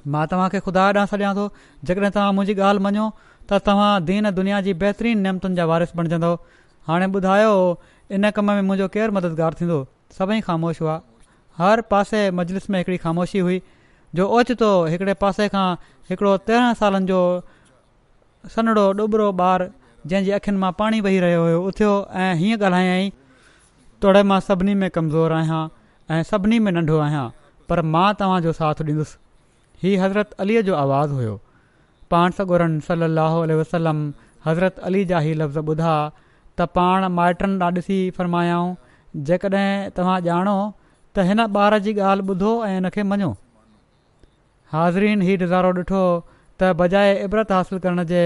[0.07, 1.45] मां तव्हांखे ख़ुदा ॾांहुं सॾियां थो
[1.85, 3.05] जेकॾहिं तव्हां मुंहिंजी ॻाल्हि मञो
[3.49, 6.33] त तव्हां दीन दुनिया जी बहितरीन नेमतुनि जा वारिस बणजंदो
[6.87, 7.53] हाणे ॿुधायो
[8.15, 9.79] इन कम में मुंहिंजो केरु मददगारु थींदो
[10.17, 10.95] सभई ख़ामोश हुआ
[11.59, 13.61] हर पासे मजलिस में हिकिड़ी ख़ामोशी हुई
[14.15, 15.69] जो ओचितो हिकिड़े पासे खां
[16.09, 17.19] हिकिड़ो तेरहं सालनि जो
[18.55, 19.65] सनड़ो डुबरो ॿारु
[20.09, 21.91] जंहिंजी अखियुनि मां पाणी वेही रहियो हुयो उथियो
[22.23, 23.09] ऐं हीअं ॻाल्हायई
[24.01, 25.61] तोड़े मां सभिनी में कमज़ोरु आहियां
[26.13, 27.27] ऐं सभिनी में नंढो आहियां
[27.69, 29.17] पर मां तव्हांजो साथ ॾींदुसि
[29.83, 31.31] हीउ हज़रत अलीअ जो आवाज़ु हुयो
[32.11, 34.01] पाण सॻोरनि सली अलाह वसलम
[34.47, 35.93] हज़रत अली जा ई लफ़्ज़ ॿुधा
[36.59, 38.67] त पाण माइटनि ॾां ॾिसी फ़र्मायाऊं
[39.29, 40.53] जेकॾहिं तव्हां ॼाणो
[41.15, 43.31] त हिन ॿार जी ॻाल्हि ॿुधो ऐं हिन खे मञो
[44.75, 46.03] हाज़िरीन हीउ नज़ारो ॾिठो
[46.61, 48.21] त बजाए इबरत हासिलु करण जे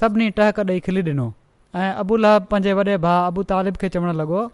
[0.00, 1.28] सभिनी टहक ॾेई खिली ॾिनो
[1.82, 4.46] ऐं अबु लहब पंहिंजे वॾे भाउ अबू तालिब खे चवणु लॻो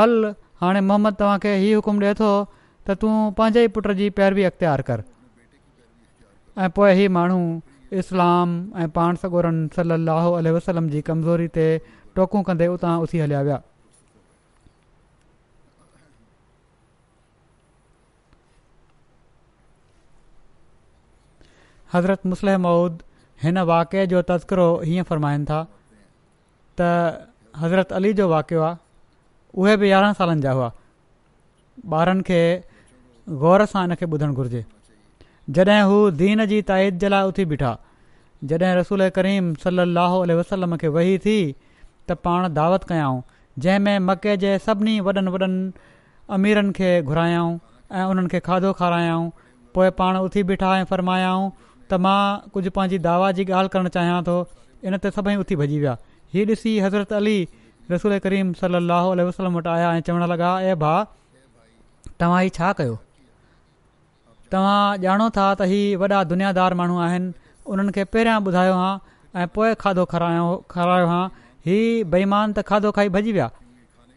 [0.00, 0.16] हल
[0.64, 2.32] हाणे मोहम्मद तव्हांखे हीउ हुकुमु ॾिए थो
[2.90, 5.06] त तूं पंहिंजे ई पुट जी पैरवी अख़्तियारु कर
[6.64, 7.38] ऐं पोइ ई माण्हू
[8.00, 8.50] इस्लाम
[8.82, 11.64] ऐं पाण सगोरन सली अलाह वसलम जी कमज़ोरी ते
[12.18, 13.58] टोकूं कंदे उतां उथी हलिया विया
[21.94, 23.02] हज़रत मुसलम मऊद
[23.42, 25.60] हिन वाकिअ जो तज़किरो हीअं फ़रमाइनि था
[26.80, 26.88] त
[27.64, 28.76] हज़रत अली जो वाकियो आहे
[29.64, 30.70] उहे बि यारहं सालनि जा हुआ
[32.00, 32.40] ॿारनि खे
[33.44, 34.64] ग़ौर सां हिन खे ॿुधणु घुरिजे
[35.54, 37.76] जॾहिं हू दीन जी ताईद जे लाइ उथी बीठा
[38.50, 41.36] जॾहिं रसूल करीम साह वसलम खे वेही थी
[42.08, 43.20] त पाण दावत कयाऊं
[43.66, 45.54] जंहिंमें मके जे सभिनी वॾनि वॾनि
[46.38, 47.54] अमीरनि खे घुरायऊं
[47.94, 49.30] ऐं उन्हनि खे खाधो खारायाऊं
[49.74, 51.50] पोइ पाण उथी बीठा ऐं फ़रमायाऊं
[51.90, 52.18] त मां
[52.54, 54.36] कुझु पंहिंजी दावा जी ॻाल्हि करणु चाहियां थो
[54.88, 55.96] इन ते सभई उथी भॼी विया
[56.34, 57.38] हीउ ॾिसी हज़रत अली
[57.96, 58.82] रसूल करीम सल
[59.24, 61.04] वसलम वटि आया ऐं चवणु लॻा ए भाउ
[62.20, 62.72] तव्हां ई छा
[64.52, 67.30] तव्हां ॼाणो था त ही वॾा दुनियादार माण्हू आहिनि
[67.72, 68.92] उन्हनि खे पहिरियां ॿुधायो हां
[69.42, 71.24] ऐं पोइ खाधो खारायो खारायो हां
[71.68, 71.78] ही
[72.12, 73.48] बेईमान त खाधो खाई भॼी विया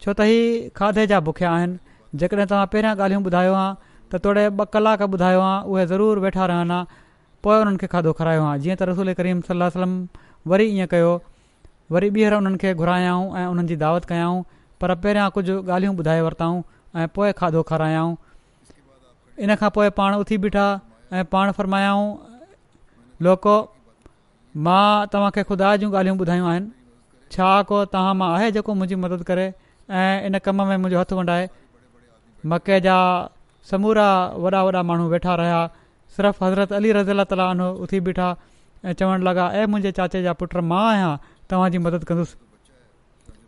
[0.04, 3.68] छो त हीउ खाधे जा बुखिया आहिनि जेकॾहिं तव्हां पहिरियां ॻाल्हियूं ॿुधायो हां
[4.12, 7.02] त थोरे ॿ कलाक ॿुधायो हां उहे ज़रूरु वेठा रहनि हा
[7.46, 9.98] पोइ उन्हनि खे खाधो खारायो हां जीअं त रसूल करीम सलाहु वसलम
[10.54, 11.12] वरी ईअं कयो
[11.96, 14.40] वरी ॿीहर उन्हनि खे घुरायाऊं ऐं उन्हनि दावत कयाऊं
[14.82, 16.58] पर पहिरियां कुझु ॻाल्हियूं ॿुधाए वरितऊं
[17.02, 17.62] ऐं पोइ खाधो
[19.44, 20.64] इन खां पोइ पाण उथी बीठा
[21.18, 22.08] ऐं पाण फ़रमायाऊं
[23.26, 23.54] लोको
[24.66, 24.82] मां
[25.14, 26.68] तव्हांखे ख़ुदा जूं ॻाल्हियूं ॿुधायूं आहिनि
[27.36, 29.46] छा को तव्हां मां आहे जेको मुंहिंजी मदद करे
[30.02, 31.48] ऐं इन कम में मुंहिंजो हथु वंडाए
[32.52, 32.96] मके जा
[33.72, 34.06] समूरा
[34.46, 35.62] वॾा वॾा माण्हू वेठा रहिया
[36.16, 37.50] सिर्फ़ु हज़रत अली रज़ीला ताला
[37.88, 41.10] उथी बीठा ऐं चवणु लॻा ए मुंहिंजे चाचे जा पुट मां आहियां
[41.52, 42.42] तव्हांजी मदद कंदुसि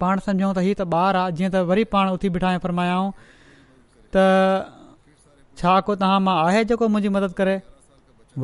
[0.05, 3.11] पाण सम्झो त हीउ त ॿारु आहे जीअं त वरी पाण उथी बीठा ऐं फरमायाऊं
[4.17, 4.31] त
[5.61, 7.55] छाको तव्हां मां आहे जेको मुंहिंजी मदद करे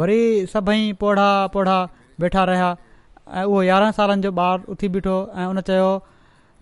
[0.01, 0.21] वरी
[0.55, 1.77] सभई पोड़ा पोड़ा
[2.25, 5.89] वेठा रहिया ऐं उहो यारहं सालनि जो ॿारु उथी बीठो ऐं उन चयो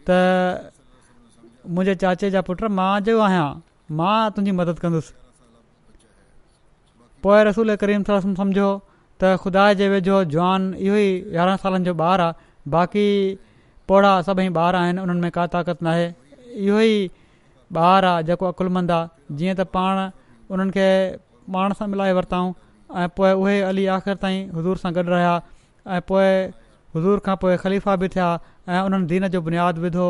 [0.09, 0.19] त
[1.69, 3.47] मुंहिंजे चाचे जा पुट मां जो आहियां
[4.01, 5.15] मां तुंहिंजी मदद कंदुसि
[7.27, 8.69] पोएं रसूल करीम रसम सम्झो
[9.23, 12.45] त ख़ुदा जे वेझो जुआान इहो ई यारहं सालनि जो ॿारु आहे
[12.77, 13.09] बाक़ी
[13.91, 15.99] पोड़ा सभई ॿार आहिनि उन्हनि में का ताक़त न
[16.65, 17.09] इहो ई
[17.87, 20.03] ॿारु आहे जेको अकुलुमंद आहे जीअं त पाण
[20.55, 20.89] उन्हनि खे
[21.53, 22.53] पाण सां मिलाए वरितऊं
[22.97, 25.35] ऐं पोइ उहे अली आख़िर ताईं हज़ूर सां गॾु रहिया
[25.95, 26.29] ऐं पोइ
[26.97, 28.29] हज़ूर खां पोइ ख़लीफ़ा बि थिया
[28.69, 30.07] ऐं उन्हनि दीन जो बुनियादु विधो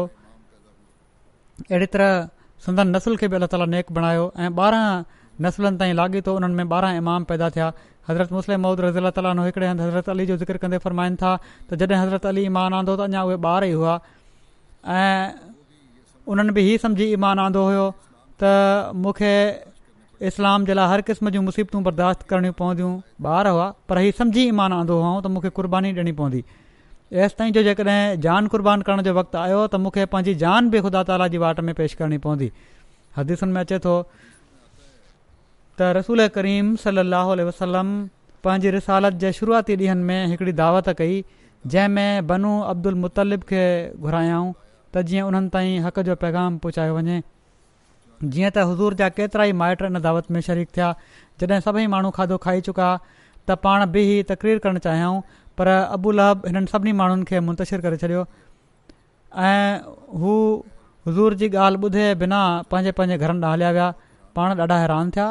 [1.73, 2.13] अहिड़ी तरह
[2.67, 5.05] सुंदर नसुल खे बि अलाह ताली नेक बणायो ऐं ॿारहं
[5.47, 7.69] नसुलनि ताईं लाॻे थो उन्हनि में ॿारहं इमाम पैदा थिया
[8.09, 11.33] हज़रत मुस्लिम महूद रज़ीला तालीन हिकिड़े हंधु हज़रत अली जो ज़िकिर कंदे फ़रमाइनि था
[11.71, 13.95] त जॾहिं हज़रत अली ईमान आंदो त अञा उहे ॿार ई हुआ
[14.97, 15.23] ऐं
[16.33, 17.87] उन्हनि बि ई सम्झी ईमान आंदो हुयो
[18.43, 18.55] त
[19.05, 19.35] मूंखे
[20.25, 22.93] इस्लाम जे लाइ हर क़िस्म जूं मुसीबतूं बर्दाश्त करणियूं पवंदियूं
[23.27, 26.43] ॿार हुआ पर हीअ सम्झी ईमान आंदो हुउं त मूंखे क़ुर्बानी ॾियणी पवंदी
[27.25, 30.81] ऐसि ताईं जो जेकॾहिं जान क़ुर्बान करण जो वक़्तु आयो त मूंखे पंहिंजी जान बि
[30.89, 32.49] ख़ुदा ताला जी वाट में पेश करणी पवंदी
[33.17, 33.97] हदीसुनि में अचे थो
[35.81, 37.93] त रसूल करीम सलाहु वसलम
[38.49, 41.23] पंहिंजी रिसालत जे शुरूआती ॾींहंनि में हिकिड़ी दावत कई
[41.77, 43.65] जंहिंमें बनू अब्दुल मुतलिब खे
[44.09, 44.51] घुरायांऊं
[44.97, 47.23] त जीअं उन्हनि ताईं हक़ जो पैगाम पहुचायो वञे
[48.25, 50.93] जीअं त हज़ूर जा केतिरा ई माइट इन दावत में शरीक थिया
[51.41, 52.89] जॾहिं सभई माण्हू खाधो खाई चुका
[53.49, 55.21] त पाण बि ई तकरीर करणु चाहियऊं
[55.59, 58.25] पर अबूलहब हिननि सभिनी माण्हुनि खे मुंतशरु करे छॾियो
[59.49, 59.79] ऐं
[60.21, 60.33] हू
[61.09, 63.89] हज़ूर जी ॻाल्हि ॿुधे बिना पंहिंजे पंहिंजे घरनि न हलिया विया
[64.37, 65.27] पाण ॾाढा हैरान थिया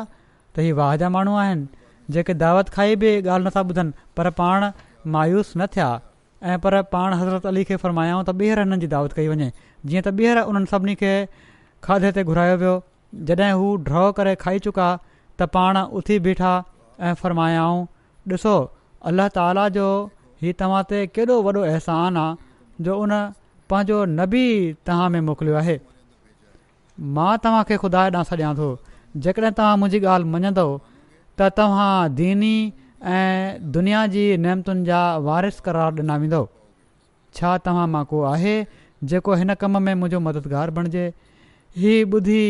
[0.56, 1.68] त हीअ वाह जा माण्हू आहिनि
[2.16, 4.70] जेके दावत खाई बि ॻाल्हि नथा ॿुधनि पर पाण
[5.18, 5.90] मायूस न थिया
[6.54, 9.52] ऐं पर पाण हज़रत अली खे फ़र्मायाऊं त ॿीहर हिननि जी दावत कई वञे
[9.90, 11.14] जीअं त ॿीहर उन्हनि सभिनी खे
[11.88, 12.76] खाधे ते घुरायो वियो
[13.30, 16.54] जॾहिं हू ड्रॉ करे खाई चुका त पाण उथी बीठा
[17.10, 17.82] ऐं फ़रमायाऊं
[18.36, 18.54] ॾिसो
[19.12, 19.84] अलाह ताला जो
[20.46, 23.14] हीउ तव्हां ते केॾो वॾो अहसान आहे जो उन
[23.74, 24.42] पंहिंजो नबी
[24.90, 25.76] तव्हां में मोकिलियो आहे
[27.20, 28.70] मां तव्हांखे खुदा ॾांहुं छॾियां थो
[29.28, 30.66] जेकॾहिं तव्हां मुंहिंजी ॻाल्हि मञंदो
[31.42, 32.54] त तव्हां दीनी
[33.20, 36.42] ऐं दुनिया जी नेमतुनि जा वारिस करार ॾिना वेंदो
[37.40, 38.58] छा तव्हां मां को आहे
[39.14, 41.08] जेको हिन कम में मुंहिंजो मददगारु बणिजे
[41.82, 42.42] हीअ ॿुधी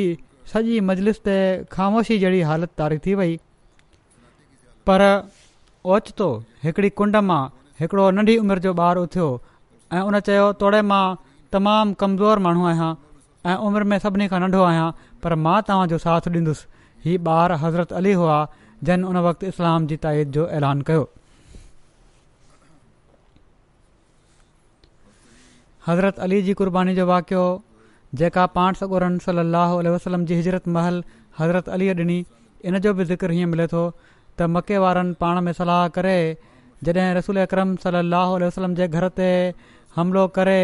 [0.51, 1.35] सॼी मजलिस ते
[1.71, 3.37] ख़ामोशी जहिड़ी हालति तारी थी वई
[4.87, 5.01] पर
[5.93, 6.27] ओचितो
[6.63, 7.41] हिकड़ी कुंड मां
[7.79, 9.29] हिकिड़ो नंढी उमिरि जो ॿारु उथियो
[9.93, 11.03] ऐं उन चयो तोड़े मां
[11.51, 12.91] तमामु कमज़ोर माण्हू आहियां
[13.49, 14.87] ऐं उमिरि में सभिनी खां नंढो आहियां
[15.23, 16.65] पर मां तव्हांजो साथ ॾींदुसि
[17.05, 18.37] हीउ ॿारु हज़रत अली हुआ
[18.89, 21.03] जन उन वक़्तु इस्लाम जी ताईद जो ऐलान कयो
[25.87, 27.43] हज़रत अली जी क़ुर्बानी जो वाक़ियो
[28.19, 30.99] जेका पाण सगोरन सलाह उल्ह वसलम जी हिजरत महल
[31.39, 32.17] हज़रत अलीअ ॾिनी
[32.69, 36.15] इन जो बि ज़िक्र हीअं मिले थो त मके वारनि पाण में सलाह करे
[36.89, 39.27] जॾहिं रसूल अकरम सलाह वसलम जे घर ते
[39.97, 40.59] हमिलो करे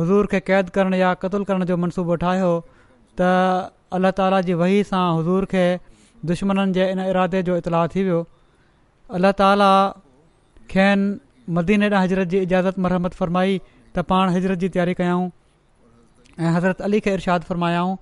[0.00, 2.52] हज़ूर खे क़ैद करण या क़तलु करण जो मनसूबो ठाहियो
[3.20, 3.32] त
[3.98, 5.64] अल्लाह ताला जी वही सां हज़ूर खे
[6.32, 8.20] दुश्मननि जे इन इरादे जो इतलाउ थी वियो
[9.18, 9.70] अल्ला ताला
[10.74, 11.08] खेनि
[11.60, 15.22] मदीन एॾा हज़रत जी इजाज़त मरहमत फ़रमाई त पाण हिजरत जी तयारी कयूं
[16.40, 17.96] ऐं हज़रत अली खे इरशाद फरमायाऊं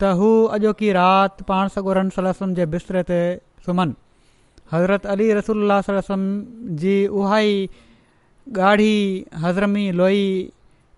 [0.00, 3.20] त हू अॼोकी राति पाण सॻोरन सलम जे बिस्तरे ते
[3.68, 3.94] सुम्हनि
[4.72, 5.60] हज़रत अली रसूल
[6.82, 7.54] जी उहा ई
[8.56, 8.96] ॻाढ़ी
[9.44, 10.20] हज़रमी लोई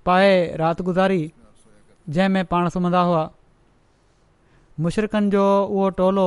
[0.06, 0.32] पाए
[0.62, 1.20] राति गुज़ारी
[2.16, 3.22] जंहिंमें पाण सुम्हंदा हुआ
[4.84, 5.42] मुशरक़नि जो
[5.74, 6.26] उहो टोलो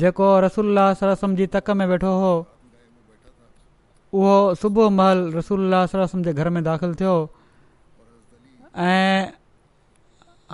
[0.00, 0.86] जेको रसुल्ला
[1.42, 2.34] जी तक में वेठो हुओ
[4.20, 7.14] उहो सुबुह महल रसूल जे घर में दाख़िलु थियो
[8.78, 9.26] ऐं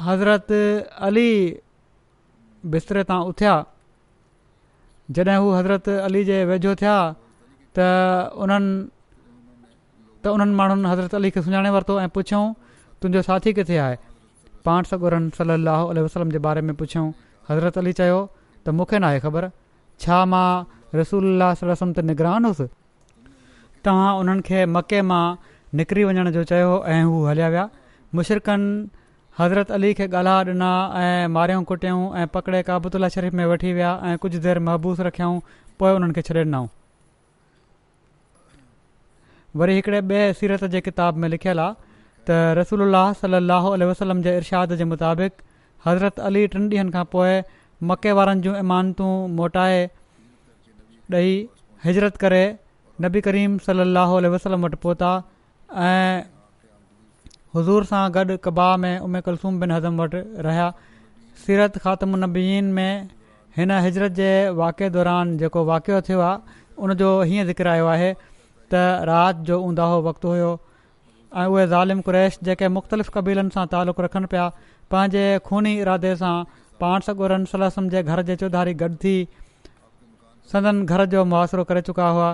[0.05, 0.53] हज़रत
[0.99, 1.29] अली
[2.73, 3.55] बिस्तरे तां उथिया
[5.17, 6.95] जॾहिं हू हज़रत अली जे वेझो थिया
[7.77, 8.73] त उन्हनि
[10.25, 12.45] त उन्हनि माण्हुनि हज़रत अली खे सुञाणे वरितो ऐं पुछऊं
[13.03, 13.97] तुंहिंजो साथी किथे आहे
[14.65, 17.13] पाण सगुरन सलाहु वसलम जे बारे में पुछऊं
[17.51, 18.21] हज़रत अली चयो
[18.65, 19.51] त मूंखे नाहे ख़बर
[20.01, 20.49] छा मां
[20.99, 22.67] रसूल वसम ते निगरानुसि
[23.85, 25.25] तव्हां उन्हनि खे मके मां
[25.79, 27.71] निकिरी वञण जो चयो ऐं हू हलिया विया
[28.17, 28.71] मुशिरिकनि
[29.41, 30.71] हज़रत अली खे ॻाल्हा ॾिना
[31.05, 35.41] ऐं मारियूं कुटियूं ऐं पकिड़े काबुतला शरीफ़ में वठी विया ऐं कुझु देरि महबूज़ रखियऊं
[35.81, 36.69] पोइ उन्हनि खे छॾे ॾिनऊं
[39.63, 41.97] वरी हिकिड़े ॿिए सीरत जे किताब में लिखियलु आहे
[42.31, 45.43] त रसूल सल अह वसलम जे इरशाद जे मुताबिक़
[45.89, 47.35] हज़रत अली टिनि ॾींहनि खां पोइ
[47.93, 49.11] मके वारनि जूं इमानतूं
[49.43, 49.83] मोटाए
[51.21, 51.37] ॾेई
[51.89, 52.45] हिजरत करे
[53.07, 55.13] नबी करीम सलाहु वसलम वटि पहुता
[55.91, 56.36] ऐं
[57.57, 60.65] हज़ूर सां गॾु कबा में उमे कुलसूम बिन हज़म वटि रहिया
[61.45, 63.09] सीरत ख़ातम नबीन में
[63.59, 68.85] हिन हिजरत जे वाक़िए दौरान जेको वाक़िअ थियो आहे उनजो हीअं ज़िकर आयो आहे त
[69.13, 74.31] राति जो ऊंदाहो वक़्तु हुयो ऐं उहे ज़ालिम कुरैश जेके मुख़्तलिफ़ क़बीलनि सां तालुक़ु रखनि
[74.37, 74.45] पिया
[74.95, 76.35] पंहिंजे खूनी इरादे सां
[76.85, 79.17] पाण सगोरन सलसम जे घर जे चौधारी गॾु थी
[80.53, 82.31] सदन घर जो मुआसिरो करे चुका हुआ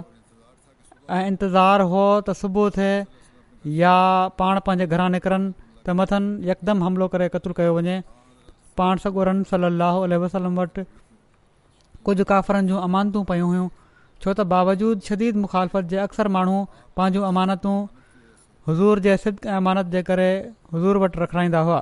[1.16, 2.98] ऐं इंतज़ारु हो त सुबुह थिए
[3.70, 3.94] या
[4.38, 5.50] पाण पंहिंजे घरां निकिरनि
[5.86, 7.98] त मथनि यकदमि हमिलो करे क़तलु कयो वञे
[8.80, 10.82] पाण सगोरन सली वसलम वटि
[12.08, 13.68] कुझु काफ़रनि जूं अमानतूं पयूं हुयूं
[14.22, 16.56] छो त बावजूदु शदीद मुखालफ़त जे अक्सर माण्हू
[17.00, 17.76] पंहिंजूं अमानतूं
[18.68, 20.28] हज़ूर जे सिद अमानत जे करे
[20.74, 21.80] हज़ूर वटि रखाईंदा हुआ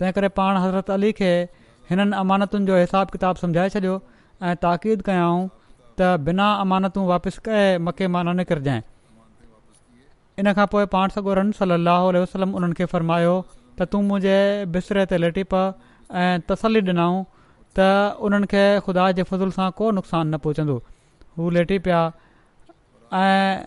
[0.00, 1.30] तंहिं करे पाण हज़रत अली खे
[1.90, 3.96] हिननि अमानतुनि जो हिसाब किताबु सम्झाए छॾियो
[4.50, 5.48] ऐं ताक़ीद कयाऊं
[5.98, 8.82] त बिना अमानतूं वापसि कंहिं मके मां न निकिरजांइ
[10.40, 11.76] इन खां पोइ पाण सॻो रन सली
[12.20, 13.32] वसलम उन्हनि खे फरमायो
[13.80, 14.36] त तूं मुंहिंजे
[14.76, 15.62] बिसिरे ते लेटी पा
[16.20, 17.18] ऐं तसली ॾिनऊं
[17.78, 17.88] त
[18.28, 20.76] उन्हनि खे ख़ुदा जे फज़ूल सां को नुक़सान न पहुचंदो
[21.40, 21.98] हू लेटी पिया
[23.20, 23.66] ऐं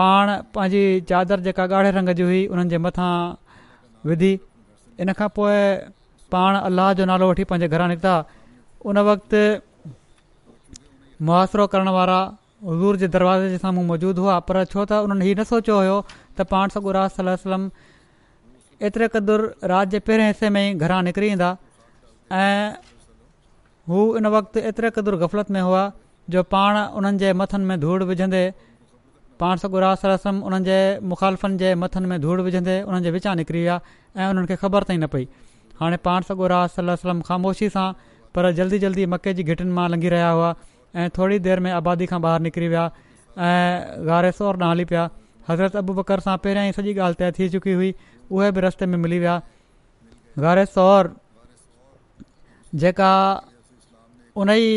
[0.00, 3.12] पाण पंहिंजी चादर जेका ॻाढ़े रंग जी हुई उन्हनि जे मथां
[4.12, 4.32] विधी
[5.06, 5.56] इन खां पोइ
[6.36, 8.16] पाण अलाह जो नालो वठी पंहिंजे घरां निकिता
[8.90, 9.46] उन वक़्तु
[11.30, 11.94] मुआासिरो करण
[12.66, 15.96] हज़ूर जे दरवाज़े जे साम्हूं मौजूदु हुआ पर छो त उन्हनि हीउ न सोचियो हुयो
[16.38, 17.66] त पाण सॻो राहम
[18.88, 21.50] एतिरे क़दुरु राति जे पहिरें हिसे में ई घरां निकिरी ईंदा
[22.34, 22.76] ऐं
[23.92, 25.82] हू इन वक़्तु एतिरे क़दुरु गफ़लत में हुआ
[26.34, 28.42] जो पाण उन्हनि जे मथनि में धूड़ विझंदे
[29.42, 30.78] पाण सॻु रासम उन्हनि जे
[31.14, 33.76] मुखालफ़नि जे मथनि में धूड़ विझंदे उन्हनि जे विचां निकिरी विया
[34.16, 35.28] ऐं उन्हनि खे ख़बर अथई न पई
[35.80, 37.86] हाणे पाण सॻु रासम ख़ामोशी सां
[38.34, 40.54] पर जल्दी जल्दी मके जी घिटियुनि मां लंघी रहिया हुआ
[40.98, 42.84] ऐं थोरी देरि में आबादी खां ॿाहिरि निकिरी विया
[43.48, 45.02] ऐं सोर न हली पिया
[45.48, 47.90] हज़रत अबू बकर सां पहिरियां ई सॼी ॻाल्हि तइ थी चुकी हुई
[48.38, 49.34] उहे बि रस्ते में मिली विया
[50.46, 51.10] गारे सोर
[52.84, 53.10] जेका
[54.42, 54.72] उन ई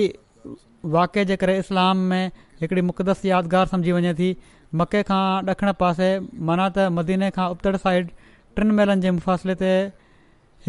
[0.97, 2.23] वाक़े जे करे इस्लाम में
[2.61, 4.29] हिकिड़ी मुक़दस यादगार सम्झी वञे थी
[4.81, 5.21] मके खां
[5.53, 6.11] ॾखिण पासे
[6.51, 8.11] माना त मदीने खां उबर साइड
[8.59, 9.73] टिनि मेलनि जे मुफ़ासिले ते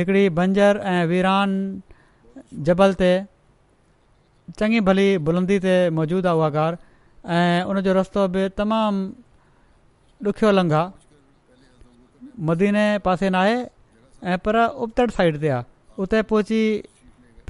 [0.01, 1.55] हिकिड़ी बंजर ऐं वीरान
[2.71, 3.13] जबल ते
[4.61, 6.77] चङी भली बुलंदी ते मौजूदु आहे उहा कार
[7.27, 9.01] ऐं उनजो रस्तो बि तमामु
[10.27, 10.93] ॾुख्यो लंग आहे
[12.49, 13.57] मदीने पासे नाहे
[14.31, 15.65] ऐं पर उबतड़ साइड ते आहे
[16.03, 16.61] उते पहुची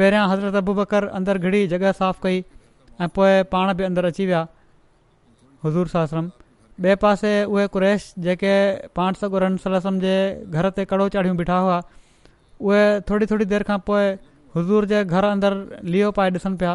[0.01, 2.38] पहिरियां हज़रत अबू बकर अंदरु घिड़ी जॻह साफ़ कई
[3.01, 4.43] ऐं पोइ पाण बि अंदरु अची विया
[5.64, 6.30] हज़ूर सां आश्रम
[6.82, 9.57] ॿिए पासे उहे क्रेश जेके पाण सगुरम
[10.05, 10.14] जे
[10.51, 11.80] घर ते कड़ो चाढ़ियूं बीठा हुआ
[12.61, 14.16] उहे थोरी थोरी देरि खां पोइ
[14.57, 16.72] हज़ूर जे घर अंदरि लीओ पाए ॾिसनि पिया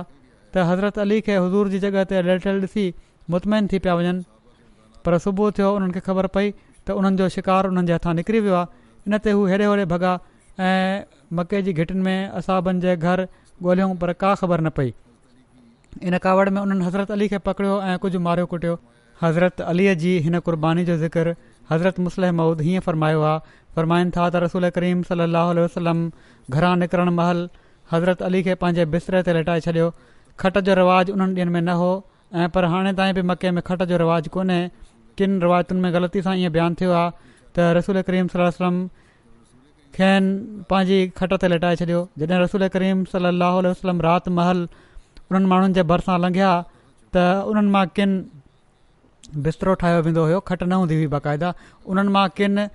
[0.54, 2.86] त हज़रत अली खे हज़ूर जी जॻह ते लल ॾिसी
[3.36, 4.24] मुतमैन थी पिया वञनि
[5.08, 8.56] पर सुबुह थियो उन्हनि ख़बर पई त उन्हनि जो शिकार उन्हनि जे हथां निकिरी वियो
[8.62, 8.68] आहे
[9.14, 10.14] इन ते हू हेड़े होड़े भॻा
[10.70, 11.04] ऐं
[11.40, 13.28] मके जी घिटियुनि में असांबनि जे घर
[13.70, 14.92] ॻोल्हियूं पर का ख़बर न पई
[16.12, 18.74] इन कावड़ में उन्हनि हज़रत अली खे पकड़ियो ऐं कुझु मारियो कुटियो
[19.22, 21.34] हज़रत अलीअ जी हिन क़ुर्बानी जो ज़िक्र
[21.72, 23.40] हज़रत मुस्लह मूद हीअं फ़र्मायो आहे
[23.80, 26.04] फ़रमाइनि था त रसूल करीम सलाहु वसलम
[26.58, 27.42] घरां निकिरणु महल
[27.92, 29.88] हज़रत अली खे पंहिंजे बिस्तरे ते लटाए छॾियो
[30.40, 31.90] खट जो रिवाज़ उन्हनि ॾींहनि में न हो
[32.36, 34.60] ऐं पर हाणे ताईं बि मके में खट जो रवाजु कोन्हे
[35.18, 37.12] किन रिवायतुनि में ग़लती सां ईअं बयानु थियो आहे
[37.56, 38.76] त रसूल करीम सल वसलम
[39.96, 44.60] खेनि पंहिंजी खट ते लटाए छॾियो जॾहिं रसूल करीम सलाहु वसलम रात महल
[45.32, 46.52] उन्हनि माण्हुनि जे भरिसां लंघिया
[47.16, 47.24] त
[47.54, 48.12] उन्हनि मां किन
[49.48, 51.54] बिस्तरो ठाहियो वेंदो हुयो खट न हूंदी हुई बाक़ाइदा
[51.94, 52.68] उन्हनि मां किनि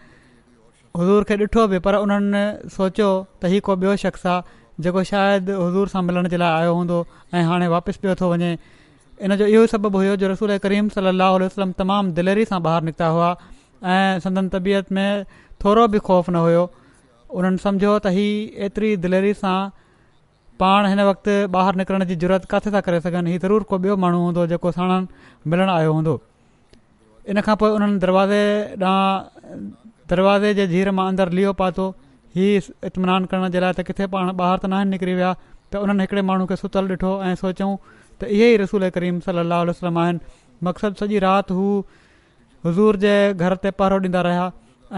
[0.98, 2.44] हज़ूर खे ॾिठो बि पर उन्हनि
[2.80, 6.72] सोचियो त हीउ को ॿियो शख़्स आहे जेको शायदि हज़ूर सां मिलण जे लाइ आयो
[6.74, 8.56] हूंदो ऐं हाणे वापसि पियो थो वञे
[9.22, 12.60] इन जो इहो ई सबबु हुयो जो रसूल करीम सली लाहु वसलम तमामु दिलेरी सां
[12.66, 13.30] ॿाहिरि निकिता हुआ
[13.84, 15.24] ऐं संदन तबियत में
[15.64, 16.64] थोरो बि ख़ौफ़ न हुयो
[17.36, 18.26] उन्हनि सम्झो त ही
[18.68, 19.58] एतिरी दिलेरी सां
[20.64, 23.96] पाण हिन वक़्तु ॿाहिरि निकिरण जी ज़रूरत किथे था करे सघनि हीउ ज़रूरु को ॿियो
[24.06, 26.20] माण्हू हूंदो जेको साणनि मिलण आयो हूंदो
[27.32, 28.40] इन खां पोइ उन्हनि दरवाज़े
[28.92, 29.60] ॾांहुं
[30.14, 31.84] दरवाज़े जे जीर मां अंदरु लियो पातो
[32.36, 35.32] हीअ इतमिनान करण जे लाइ त किथे पाण ॿाहिरि त न निकिरी विया
[35.72, 37.72] त उन्हनि हिकिड़े माण्हू खे सुतलु ॾिठो ऐं सोचूं
[38.20, 40.18] त इहे ई रसूल करीम साहिल वलम आहिनि
[40.68, 41.66] मक़सदु सॼी राति हू
[42.66, 44.46] हज़ूर जे घर ते पहिरों ॾींदा रहिया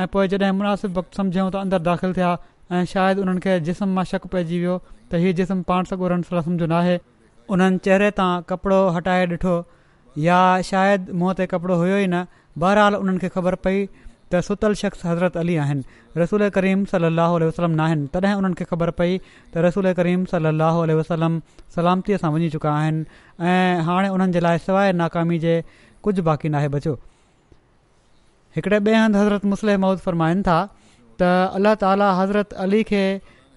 [0.03, 2.31] ऐं पोइ जॾहिं मुनासिब वक़्तु सम्झूं त अंदरु दाख़िल थिया
[2.77, 4.79] ऐं शायदि उन्हनि खे जिस्म मां शक पइजी वियो
[5.13, 6.97] त इहो जिस्म पाण सां नाहे
[7.57, 9.57] उन्हनि चहिरे तां कपिड़ो हटाए ॾिठो
[10.29, 10.39] या
[10.73, 12.27] शायदि मूंहं ते कपिड़ो हुयो ई न
[12.65, 13.81] बहरहाल उन्हनि खे ख़बर पई
[14.33, 15.83] त सुतल शख़्स हज़रत अली आहिनि
[16.21, 19.13] रसूल करीम सल अाल वसलम न आहिनि तॾहिं उन्हनि खे ख़बर पई
[19.53, 21.41] त रसूल करीम सलाहु वसलम
[21.77, 23.05] सलामतीअ सां वञी चुका आहिनि
[23.55, 25.55] ऐं हाणे उन्हनि जे लाइ सवाइ नाकामी जे
[26.09, 26.95] कुझु बाक़ी नाहे बचियो
[28.57, 30.59] हिकिड़े ॿिए हंधि हज़रत मुसल मौज फ़रमाइनि था
[31.21, 33.03] त अलाह ताला हज़रत अली खे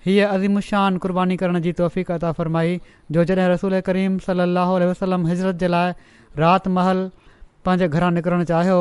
[0.07, 2.79] हीअ अज़िमुशान क़ुर्बानी करण जी तौफ़ अदा फ़रमाई
[3.15, 5.93] जो जॾहिं रसूल करीम सलाहु वसलम हज़रत जे लाइ
[6.43, 7.09] रातिमहल
[7.65, 8.77] पंहिंजे घरां निकिरणु चाहियो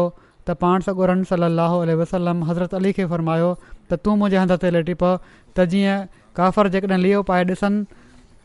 [0.49, 3.49] त पाण सां गुरनि सली अलाह वसलम हज़रत अली खे फरमायो
[3.91, 5.11] त तूं मुंहिंजे हंध ते लेटी पियो
[5.59, 5.97] त जीअं
[6.39, 7.85] काफ़र जेकॾहिं लीओ पाए ॾिसनि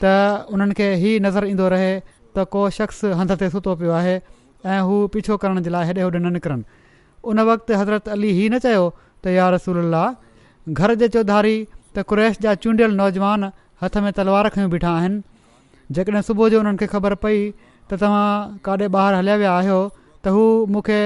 [0.01, 0.05] त
[0.55, 1.91] उन्हनि खे ई नज़र ईंदो रहे
[2.35, 4.15] त को शख़्स हंध ते सुतो पियो आहे
[4.71, 6.63] ऐं हू पीछो करण जे लाइ हेॾे होॾे न निकिरनि
[7.31, 8.83] उन वक़्तु हज़रत अली ही न चयो
[9.21, 9.97] त यार रसूल
[10.79, 11.55] घर जे चौधारी
[11.95, 13.41] त क्रैश जा चूंडियल नौजवान
[13.81, 18.27] हथ में तलवार खयूं बीठा आहिनि जेकॾहिं सुबुह जो उन्हनि ख़बर पई त तव्हां
[18.65, 19.79] काॾे ॿाहिरि हलिया विया आहियो
[20.23, 20.43] त हू
[20.75, 20.99] मूंखे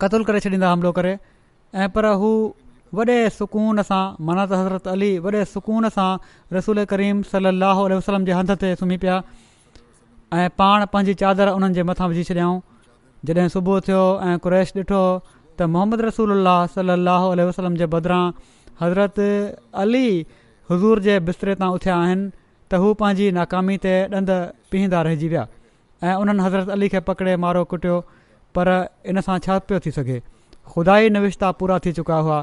[0.00, 1.16] क़तलु करे छॾींदा हमिलो करे
[1.74, 2.30] ऐं पर हू
[2.98, 6.10] वॾे सुकून सां मना त हज़रत अली वॾे सुकून सां
[6.56, 7.62] रसूल करीम सल अल
[7.98, 9.16] वसलम जे हंध ते सुम्ही पिया
[10.38, 12.60] ऐं पाण पंहिंजी चादर उन्हनि जे मथां विझी छॾियाऊं
[13.30, 15.00] जॾहिं सुबुह थियो ऐं क्रैश ॾिठो
[15.58, 18.22] त मोहम्मद रसूल अलाहु सलाहु वसलम जे बदिरां
[18.82, 19.18] हज़रत
[19.86, 20.06] अली
[20.70, 22.28] हज़ूर जे बिस्तरे तां उथिया आहिनि
[22.72, 24.30] त हू पंहिंजी नाकामी ते ॾंद
[24.72, 25.44] पीहींदा रहिजी विया
[26.08, 27.98] ऐं उन्हनि हज़रत अली खे पकिड़े मारो कुटियो
[28.56, 28.68] पर
[29.12, 32.38] इन सां छा पियो थी सघे ख़ुदा ई निविश्ता पूरा थी चुका हुआ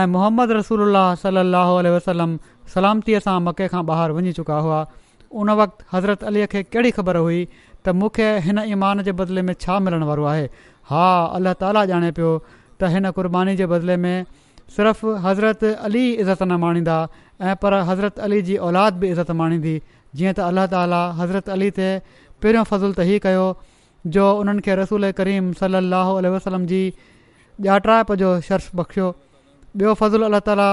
[0.00, 2.34] ऐं मोहम्मद रसूल अलाह सलाहु वसलम
[2.74, 4.80] सलामतीअ सां मके खां ॿाहिरि वञी चुका हुआ
[5.44, 9.54] उन वक़्तु हज़रत अलीअ खे कहिड़ी ख़बर हुई त मूंखे हिन ईमान जे बदिले में
[9.64, 10.46] छा मिलण वारो आहे
[10.92, 11.06] हा
[11.40, 14.14] अलाह ताली ॼाणे पियो त हिन कुर्बानी जे बदिले में
[14.76, 16.98] सिर्फ़ु हज़रत अली इज़त न माणींदा
[17.48, 19.74] ऐं पर हज़रत अली जी औलाद बि इज़त माणींदी
[20.16, 23.44] जीअं त अलाह ताला हज़रत अली ते पहिरियों फज़ुल त ही कयो
[24.06, 26.82] जो उन्हनि खे रसूल करीम सल अलोल वसलम जी
[27.66, 29.08] ॼा जो शर्श बख़्शियो
[29.80, 30.68] ॿियो फज़ुल अलाह ताला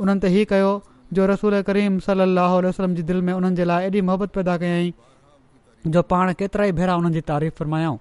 [0.00, 0.70] उन्हनि ते हीउ कयो
[1.14, 4.56] जो रसूल करीम सल अलोल वसलम जी दिलि में उन्हनि जे लाइ ऐॾी मोहबत पैदा
[4.62, 7.98] कयईं जो पाण केतिरा ई भेरा उन्हनि तारीफ़ फ़रमायाऊं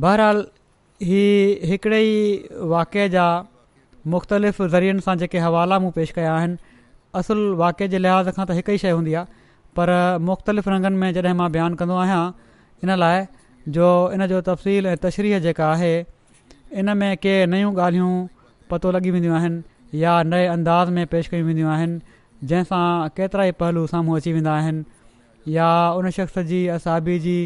[0.00, 0.44] बहरहाल
[1.10, 1.22] ही
[1.70, 3.26] हिकिड़े ई वाके जा
[4.14, 6.58] मुख़्तलिफ़ ज़रियनि सां जेके हवाला मूं पेश कया आहिनि
[7.22, 9.90] असुलु वाके जे लिहाज़ खां त हिकु ई शइ हूंदी आहे पर
[10.32, 12.22] मुख़्तलिफ़ रंगनि में जॾहिं मां बयानु कंदो आहियां
[12.84, 13.24] इन लाइ
[13.76, 15.94] जो इन जो तफ़सील ऐं तशरीह जेका आहे
[16.82, 18.12] इन में के नयूं ॻाल्हियूं
[18.70, 23.52] पतो लॻी वेंदियूं आहिनि या नए अंदाज़ में पेश कयूं वेंदियूं आहिनि जंहिंसां केतिरा ई
[23.62, 25.70] पहलू साम्हूं अची वेंदा आहिनि या
[26.00, 27.36] उन शख़्स जी असाबी जी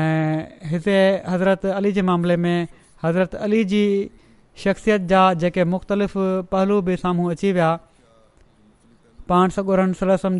[0.00, 0.96] ऐं हिते
[1.28, 2.56] हज़रत अली जे मामले में
[3.04, 3.82] हज़रत अली जी
[4.64, 7.70] शख़्सियत जा जेके मुख़्तलिफ़ पहलू बि साम्हूं अची विया
[9.28, 9.94] पाण सगुरन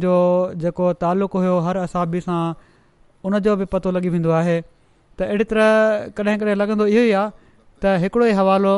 [0.07, 0.17] जो
[0.67, 2.43] जेको तालुक़ु हुयो हर असाबी सां
[3.29, 4.61] जो बि पतो लॻी वेंदो आहे
[5.19, 7.31] त अहिड़ी तरह कॾहिं कॾहिं लॻंदो इहो ई आहे
[7.83, 8.75] त हिकिड़ो हवालो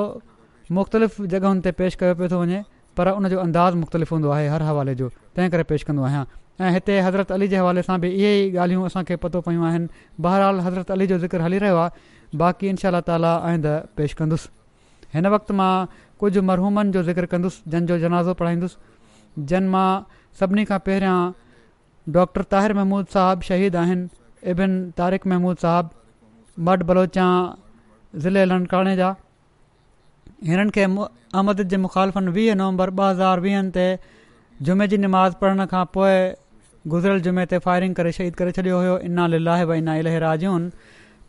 [0.74, 2.59] मुख़्तलिफ़ जॻहियुनि ते पेश कयो पियो थो वञे
[2.99, 5.07] पर उनजो अंदाज़ मुख़्तलिफ़ हूंदो आहे हर हवाले जो
[5.38, 6.24] तंहिं करे पेश कंदो आहियां
[6.61, 9.88] ऐं हिते हज़रत अली जे हवाले सां बि इहे ई ॻाल्हियूं असांखे पतो पियूं आहिनि
[10.26, 13.66] बहरहाल हज़रत अली जो ज़िक्र हली रहियो आहे बाक़ी इनशा ताला आईंद
[13.97, 14.49] पेश कंदुसि
[15.14, 15.72] हिन वक़्तु मां
[16.22, 19.88] कुझु मरहूमनि जो ज़िकिर कंदुसि जंहिंजो जनाज़ो पढ़ाईंदुसि जिन मां
[20.40, 21.18] सभिनी खां पहिरियां
[22.18, 24.07] डॉक्टर ताहिर महमूद साहिबु शहीद आहिनि
[24.51, 27.26] इबिन तारिक महमूद साहिबु मड बलोचा
[28.22, 29.11] ज़िले लंकाणे जा
[30.49, 33.84] हिननि खे अहमद जे मुख़ालफ़नि वीह नवंबर ॿ हज़ार वीहनि ते
[34.68, 36.16] जुमे जी निमाज़ पढ़ण खां पोइ
[36.95, 39.95] गुज़िरियल जुमे ते फायरिंग करे शहीद करे छॾियो हुयो इना लाहे व इना
[40.26, 40.68] राजून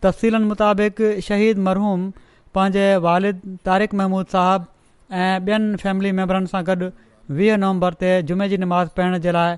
[0.06, 2.10] तफ़सीलनि मुताबिक़ शहीद मरहूम
[2.58, 3.42] पंहिंजे वालिद
[3.72, 4.72] तारिक महमूद साहिबु
[5.20, 6.90] ऐं ॿियनि फैमिली मैंबरनि सां गॾु
[7.40, 9.56] वीह नवंबर ते जुमे जी निमाज़ पढ़ण जे लाइ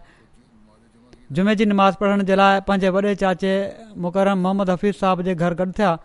[1.34, 3.52] जुमे जी निमाज़ पढ़ण जे लाइ पंहिंजे वॾे चाचे
[4.06, 5.98] मुकरम मुहम्मद हफ़ीज़ साहब जे घर गॾु थिया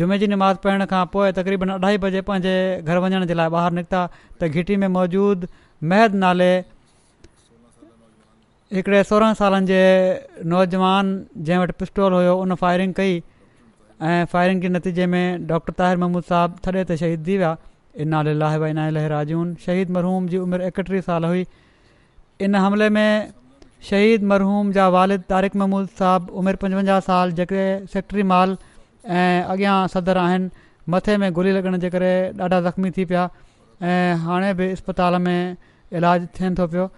[0.00, 3.76] जुमे जी निमाज़ पढ़ण खां पोइ तक़रीबन अढाई बजे पंहिंजे घर वञण जे लाइ ॿाहिरि
[3.76, 4.00] निकिता
[4.40, 5.48] त घिटी में मौजूदु
[5.92, 6.48] महद नाले
[8.78, 9.78] हिकिड़े सोरहं सालनि जे
[10.54, 16.02] नौजवान जंहिं वटि पिस्टोल हुयो उन फायरिंग कई ऐं फ़ायरिंग जे नतीजे में डॉक्टर ताहिर
[16.04, 17.54] मोहम्मू साहिबु थॾे ते शहीदी थी विया
[18.06, 21.46] इनाले लाहे भाई नाहे शहीद मरहूम जी उमिरि एकटीह साल हुई
[22.48, 23.06] इन हमले में
[23.88, 27.64] शहीद मरहूम जा वालिद तारिक महमूद صاحب उमिरि पंजवंजाह साल जेके
[27.94, 28.56] सेक्ट्री माल
[29.06, 30.50] ऐं अॻियां सदर आहिनि
[30.94, 32.10] मथे में गुली लॻण जे करे
[32.40, 33.28] ॾाढा ज़ख़्मी थी पिया
[33.92, 35.56] ऐं हाणे बि इस्पताल में
[36.00, 36.88] इलाज थियनि थो पियो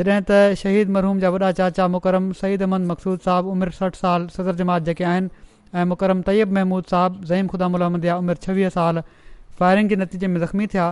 [0.00, 4.26] जॾहिं त शहीद मरहूम जा वॾा चाचा मुकरम सईद अहमद मक़सूद साहिबु उमिरि सठि साल
[4.38, 9.02] सदर जमात जेके आहिनि ऐंकरम तयब महमूद साहिबु ज़हीम ख़ुदा उलहम उमिरि छवीह साल
[9.62, 10.88] फायरिंग जे नतीजे में ज़ख़्मी थिया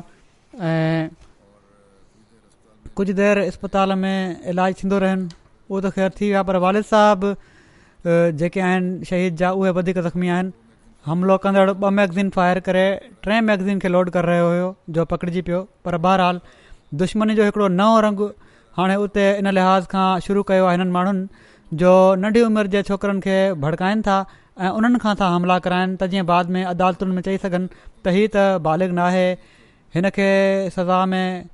[2.99, 5.26] कुझु देरि इस्पताल में इलाजु थींदो रहनि
[5.70, 7.28] उहो त ख़ैरु थी वियो पर वालिद साहिबु
[8.40, 10.51] जेके आहिनि शहीद जा उहे वधीक ज़ख़्मी आहिनि
[11.09, 12.84] हमिलो कंदड़ ॿ मैगज़ीन फायर करे
[13.26, 16.40] टे मैगज़ीन खे लोड करे रहियो हुयो जो पकिड़िजी पियो पर बहरहाल
[17.03, 18.28] दुश्मनी जो हिकिड़ो नओं रंगु
[18.80, 21.92] हाणे उते इन लिहाज़ खां शुरू कयो आहे हिननि माण्हुनि जो
[22.24, 23.36] नंढी उमिरि जे छोकिरनि खे
[23.66, 24.16] भड़काइनि था
[24.62, 28.16] ऐं उन्हनि खां था हमला कराइनि त जीअं बाद में अदालतुनि में चई सघनि त
[28.18, 29.26] हीअ त बालिग नाहे
[29.99, 30.11] हिन
[30.78, 31.49] सज़ा में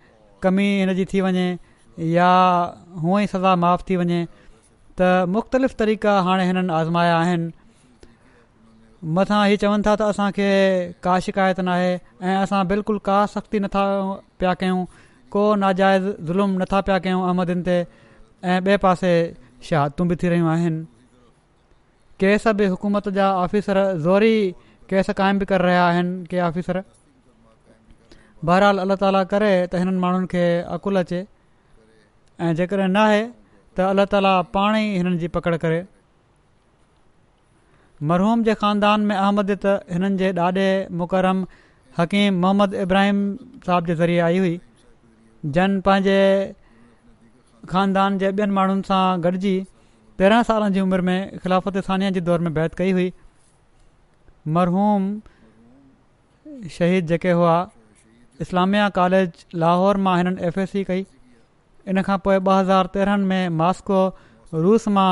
[0.47, 1.47] कमी हिन जी थी वञे
[2.15, 2.25] या
[3.03, 4.21] हुअं ई सज़ा माफ़ थी वञे
[5.01, 7.53] त मुख़्तलिफ़ तरीक़ा हाणे हिननि आज़माया आहिनि
[9.17, 10.49] मथां हीउ चवनि था त असांखे
[11.07, 13.85] का शिकायत न आहे ऐं असां बिल्कुलु का सख़्ती नथा
[14.39, 14.81] पिया कयूं
[15.37, 19.13] को नाजाइज़ ज़ुल्म नथा पिया कयूं अहमदिन ते ऐं ॿिए पासे
[19.69, 20.85] शहादुतूं बि थी रहियूं आहिनि
[22.23, 24.35] केस बि हुकूमत जा ऑफिसर ज़ोरी
[24.93, 26.83] केस क़ाइमु बि करे रहिया आहिनि के ऑफिसर
[28.49, 30.43] बहरहाल अलाह ताला करे त हिननि माण्हुनि खे
[30.77, 31.21] अकुलु अचे
[32.47, 33.21] ऐं जेकॾहिं नाहे
[33.79, 35.79] त अला ताला पाण ई हिननि जी पकिड़ करे
[38.11, 40.67] मरहूम जे ख़ानदान में अहमद त हिननि जे ॾाॾे
[41.03, 41.41] मुकरम
[42.01, 43.23] हकीम मोहम्मद इब्राहिम
[43.69, 44.55] साहब जे ज़रिए आई हुई
[45.59, 46.17] जन पंहिंजे
[47.73, 49.55] ख़ानदान जे ॿियनि माण्हुनि सां गॾिजी
[50.23, 53.09] तेरहं सालनि जी उमिरि में ख़िलाफ़त सानिया जे दौर में बैत कई हुई
[54.59, 55.09] मरहूम
[56.79, 57.55] शहीद जेके हुआ
[58.41, 61.05] इस्लामिया कॉलेज लाहौर मां हिननि एफ एस सी कई
[61.89, 63.99] इन खां पोइ ॿ हज़ार तेरहंनि में मॉस्को
[64.65, 65.09] रूस मां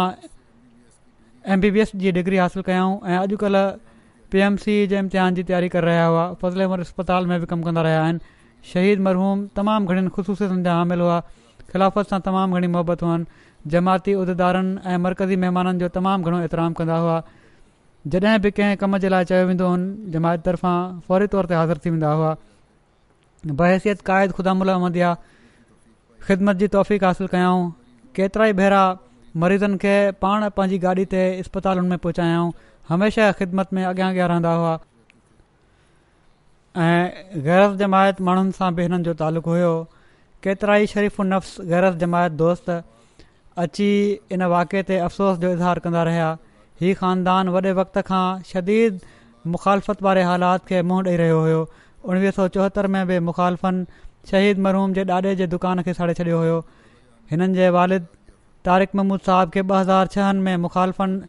[1.54, 3.70] एम बी बी एस जी डिग्री हासिलु कयऊं ऐं अॼुकल्ह
[4.32, 7.46] पी एम सी जे इम्तिहान जी तयारी करे रहिया हुआ फज़ल उमर इस्पताल में बि
[7.54, 8.18] कमु कंदा रहिया आहिनि
[8.72, 11.20] शहीद मरहूम तमामु घणी ख़ुशूसियतुनि जा हामिल हुआ
[11.72, 16.72] ख़िलाफ़त सां तमामु घणी मोहबत हुअनि जमाती उहिदेदारनि ऐं मर्कज़ी महिमाननि जो तमामु घणो इतराम
[16.82, 17.20] कंदा हुआ
[18.14, 21.78] जॾहिं बि कंहिं कम जे लाइ चयो वेंदो हुओ जमात तर्फ़ां फौरी तौर ते हाज़िर
[21.86, 22.34] थी वेंदा हुआ
[23.50, 25.16] बहसियत क़ाइद ख़ुदा हूंदी आहे
[26.26, 26.66] ख़िदमत जी
[27.04, 27.70] हासिल कयऊं
[28.16, 28.82] केतिरा ई भेरा
[29.42, 32.50] मरीज़नि खे पाण पंहिंजी गाॾी ते इस्पतालुनि में पहुचायाऊं
[32.88, 34.78] हमेशह ख़िदमत में अॻियां अॻियां रहंदा हुआ
[36.84, 39.72] ऐं गैरत जमायत माण्हुनि सां बि हिननि जो तालुक़ु हुयो
[40.44, 42.70] केतिरा ई शरीफ़ु नफ़्स गैरस जमायत दोस्त
[43.64, 43.88] अची
[44.36, 46.30] इन वाक़े ते अफ़सोस जो इज़हार कंदा रहिया
[46.82, 49.00] हीउ ख़ानदान वॾे वक़्त खां शदीद
[49.56, 51.64] मुखालफ़त वारे हालात खे मुंहुं ॾेई रहियो हुयो
[52.10, 53.76] उणिवीह सौ चोहतरि में बि मुखालफ़न
[54.30, 56.56] शहीद मरहूम जे ॾाॾे जे दुकान खे साड़े छॾियो हुयो
[57.32, 58.06] हिननि जे वालिद
[58.68, 61.22] तारिक महमूद साहिब खे ॿ हज़ार छहनि में मुखालफ़न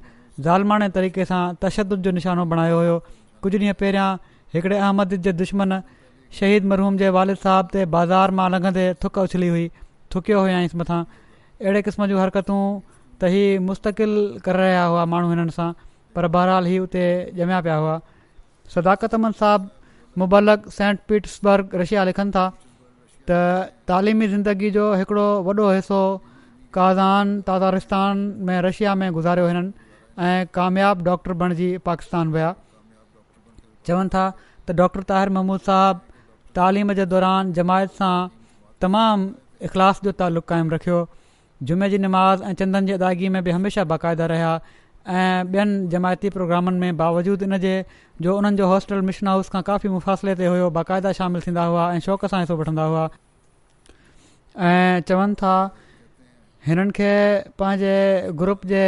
[0.48, 2.98] ज़ालमाणे तरीक़े सां तशद जो निशानो बणायो हुयो
[3.46, 4.08] कुझु ॾींहं पहिरियां
[4.58, 5.78] हिकिड़े अहमद जे दुश्मन
[6.40, 9.68] शहीद मरहूम जे वालिद साहिब ते बाज़ार मां लंघंदे थुक उछली हुई
[10.16, 11.00] थुकियो हुयासि मथां
[11.66, 12.62] अहिड़े क़िस्म जूं हरकतूं
[13.22, 14.18] त ई मुस्तक़िल
[14.50, 15.70] करे रहिया हुआ माण्हू हिननि सां
[16.18, 17.06] पर बहरहाल ही उते
[17.46, 17.94] ॼमिया पिया हुआ
[18.78, 19.72] सदाकत अमद साहबु
[20.22, 22.44] मुबलक सेंट पीटर्सबर्ग रशिया लिखनि था
[23.30, 26.00] त तालिमी ज़िंदगी जो हिकिड़ो वॾो हिसो
[26.78, 28.18] काज़ान ताज़ारिस्तान
[28.50, 29.72] में रशिया में गुज़ारियो हिननि
[30.28, 32.50] ऐं क़ामयाबु डॉक्टर बणिजी पाकिस्तान हुया
[33.88, 34.26] चवनि था
[34.68, 36.08] त डॉक्टर ताहिर महमूद साहिबु
[36.60, 38.14] तालीम जे दौरान जमायत सां
[38.86, 41.00] तमामु इख़लास जो तालुक़ु क़ाइमु रखियो
[41.70, 44.54] जुमे जी नमाज़ ऐं चंदन जी अदायगी में बि हमेशह बाक़ाइदा रहिया
[45.08, 47.74] ऐं ॿियनि जमायती प्रोग्रामनि में बावजूद इन जे
[48.22, 51.92] जो उन्हनि जो हॉस्टल मिशन हाउस खां काफ़ी मुफ़ासिले ते हुयो बाक़ाइदा शामिल थींदा हुआ
[51.94, 53.08] ऐं शौक़ सां हिसो वठंदा हुआ
[54.68, 55.56] ऐं चवनि था
[56.68, 57.12] हिननि खे
[57.60, 57.96] पंहिंजे
[58.44, 58.84] ग्रुप जे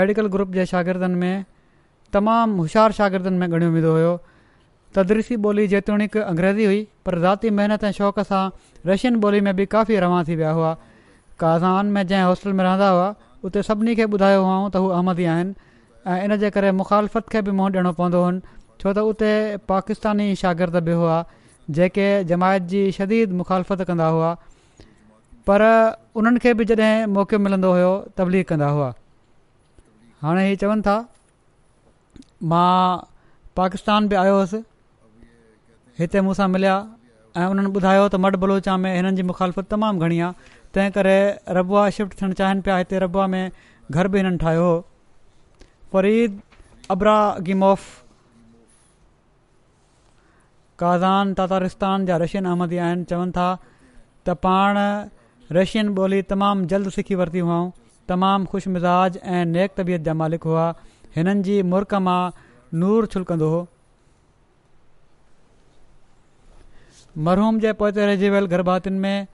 [0.00, 1.44] मेडिकल ग्रुप जे शागिर्दनि में
[2.12, 4.12] तमामु होश्यार शागिर्दनि में ॻणियो वेंदो हुयो
[4.96, 8.44] तदरीसी ॿोली जेतोणीकि अंग्रेज़ी हुई पर ज़ाती महिनत ऐं शौक़ सां
[8.92, 10.74] रशियन ॿोली में बि काफ़ी रवां थी विया हुआ
[11.40, 13.08] काज़ान में जंहिं हॉस्टल में रहंदा हुआ
[13.44, 15.54] उते सभिनी खे ॿुधायो हुओ त हू अहमदी आहिनि
[16.10, 18.32] ऐं इन जे करे मुखालफ़त खे बि मुंहुं ॾियणो पवंदो हुओ
[18.82, 19.32] छो त उते
[19.72, 21.16] पाकिस्तानी शागिर्द बि हुआ
[21.78, 24.34] जेके जमायत जी शदीद मुखालफ़त कंदा हुआ
[25.48, 25.62] पर
[26.20, 28.88] उन्हनि खे बि जॾहिं मौक़ो मिलंदो हुयो तबलीग कंदा हुआ
[30.22, 30.96] हाणे हीअ चवनि था
[32.52, 32.72] मां
[33.58, 34.62] पाकिस्तान बि आयो हुउसि
[36.00, 36.74] हिते मूंसां मिलिया
[37.36, 41.12] ऐं उन्हनि ॿुधायो त मड बलोचा में हिननि जी मुखालफ़त तमामु घणी आहे तंहिं करे
[41.56, 43.44] रबुआ शिफ्ट थियणु चाहिनि पिया हिते रबुआ में
[44.00, 44.72] घर बि हिननि ठाहियो हो
[45.92, 46.40] फरीद
[46.94, 47.84] अब्रागी मौफ़
[50.82, 53.46] काज़ान तातारिस्तान जा रशियन अहमदी आहिनि चवनि था
[54.28, 54.78] त पाण
[55.60, 57.70] रशियन ॿोली तमामु जल्द सिखी वरिती हुआऊं
[58.12, 60.66] तमामु ख़ुशि मिज़ाज ऐं नेक तबियत जा मालिक हुआ
[61.16, 62.18] हिननि जी मुर्क मां
[62.82, 63.62] नूर छुलकंदो हो
[67.30, 69.26] मरहूम जे पोइते रहिजी वियल गर्भातियुनि में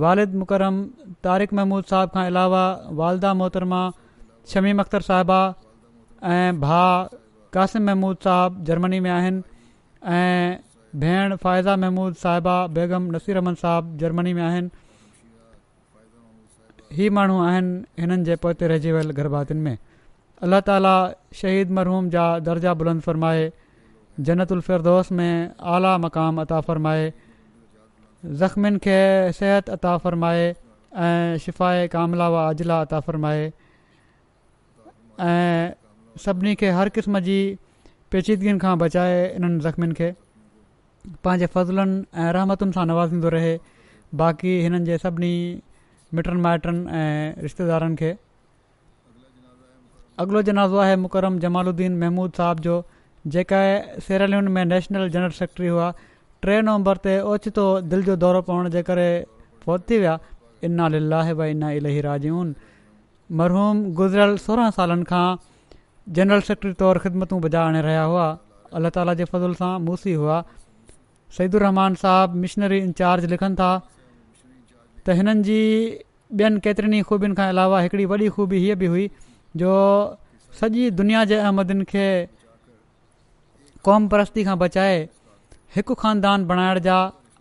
[0.00, 0.76] والد مکرم
[1.24, 2.64] طارق محمود صاحب کان علاوہ
[2.98, 3.82] والدہ محترمہ
[4.52, 5.40] شمیم اختر صاحبہ
[6.30, 6.84] ایں بھا
[7.52, 9.40] قاسم محمود صاحب جرمنی میں آهن
[10.14, 10.56] ایں
[11.02, 14.68] بہن فایضا محمود صاحبہ بیگم نصیر احمد صاحب جرمنی میں آهن
[16.98, 17.70] ہی مانو آهن
[18.06, 19.76] انن جے پتے رہجي ول گھر میں
[20.48, 20.94] اللہ تعالی
[21.42, 23.48] شہید مرحوم جا درجہ بلند فرمائے
[24.30, 25.32] جنت الفردوس میں
[25.74, 27.10] اعلی مقام عطا فرمائے
[28.24, 28.96] ज़ख़्मियुनि खे
[29.34, 33.52] सिहत अता फ़रमाए ऐं व अॼिला अता फ़रमाए
[35.20, 35.72] ऐं
[36.24, 37.38] सभिनी खे हर क़िस्म जी
[38.12, 40.12] पेचीदगियुनि खां बचाए इन्हनि ज़ख़्मियुनि खे
[41.24, 43.52] पंहिंजे फ़ज़लुनि ऐं रहमतुनि सां नवाज़ींदो रहे
[44.22, 45.32] बाक़ी हिननि जे सभिनी
[46.14, 48.12] मिटनि माइटनि ऐं रिश्तेदारनि खे
[50.22, 52.82] अॻिलो जनाज़ो आहे मुकरम जमालुद्दीन महमूद साहब जो
[53.34, 55.92] जेका आहे में नेशनल जनरल सेक्रेटरी हुआ
[56.46, 59.06] टे नवंबर ते ओचितो दिलि जो दौरो पवण जे करे
[59.66, 60.14] पहुती विया
[60.68, 61.68] इना लाहे भाई इना
[62.06, 62.48] राजून
[63.40, 65.36] मरहूम गुज़िरियल सोरहं सालनि खां
[66.16, 68.26] जनरल सेक्रेटरी तौरु ख़िदमतूं बजा आणे रहिया हुआ
[68.80, 70.40] अलाह ताला जे फज़ुल सां मूसी हुआ
[71.38, 75.60] सईदुहमान साहबु मिशनरी इंचार्ज लिखनि था त हिननि जी
[76.42, 79.06] ॿियनि केतिरनि ई ख़ूबियुनि खां अलावा हिकिड़ी वॾी ख़ूबी हीअ बि हुई
[79.62, 79.78] जो
[80.60, 82.06] सॼी दुनिया जे अहमदिन खे
[83.86, 85.00] क़ौम परस्ती खां बचाए
[85.74, 86.96] हिकु ख़ानदान बणाइण जा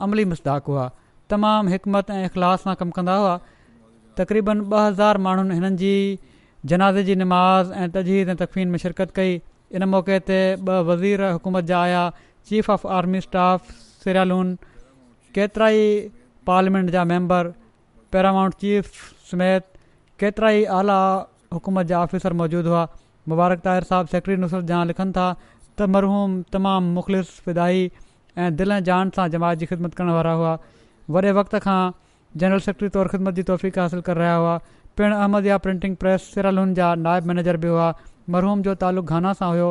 [0.05, 3.33] अमली मुस्ताक़ हुआ मुस्ताक़मामु हिकमत ऐं इख़लास सां कमु कंदा हुआ
[4.19, 5.91] तक़रीबन ॿ हज़ार माण्हुनि हिननि जी
[6.73, 9.33] जनाज़े जी नमाज़ ऐं तजहीद ऐं तकफ़ीन में शिरकत कई
[9.79, 12.03] इन मौक़े ते ॿ वज़ीर हुकूमत जा आया
[12.51, 13.73] chief of army staff
[14.05, 14.53] Sierra Leone
[15.39, 16.13] केतिरा ई
[16.51, 17.49] पार्लियामेंट जा मेंबर
[18.17, 19.01] पैरामाउंट चीफ
[19.33, 19.67] समेत
[20.23, 20.99] केतिरा ई आला
[21.57, 22.85] हुकूमत जा ऑफिसर मौजूदु हुआ
[23.33, 27.09] मुबारक ताहिर साहिबु सेक्रेटरी नुसरत जा लिखनि था त मरहूम तमामु
[27.49, 27.85] फिदाई
[28.37, 30.57] ऐं दिलि ऐं जान सां जमात जी ख़िदमत करण वारा हुआ
[31.11, 31.81] वॾे वक़्त खां
[32.39, 34.57] जनरल सेक्रेटरी तौरु ख़िदमत जी तौफ़क़ी हासिलु करे रहिया हुआ
[34.97, 37.93] पिण अहमद या प्रिंटिंग प्रेस सिरालुनि जा नायब मैनेजर बि हुआ
[38.35, 39.69] मरहूम जो तालुक़ाना सां हुयो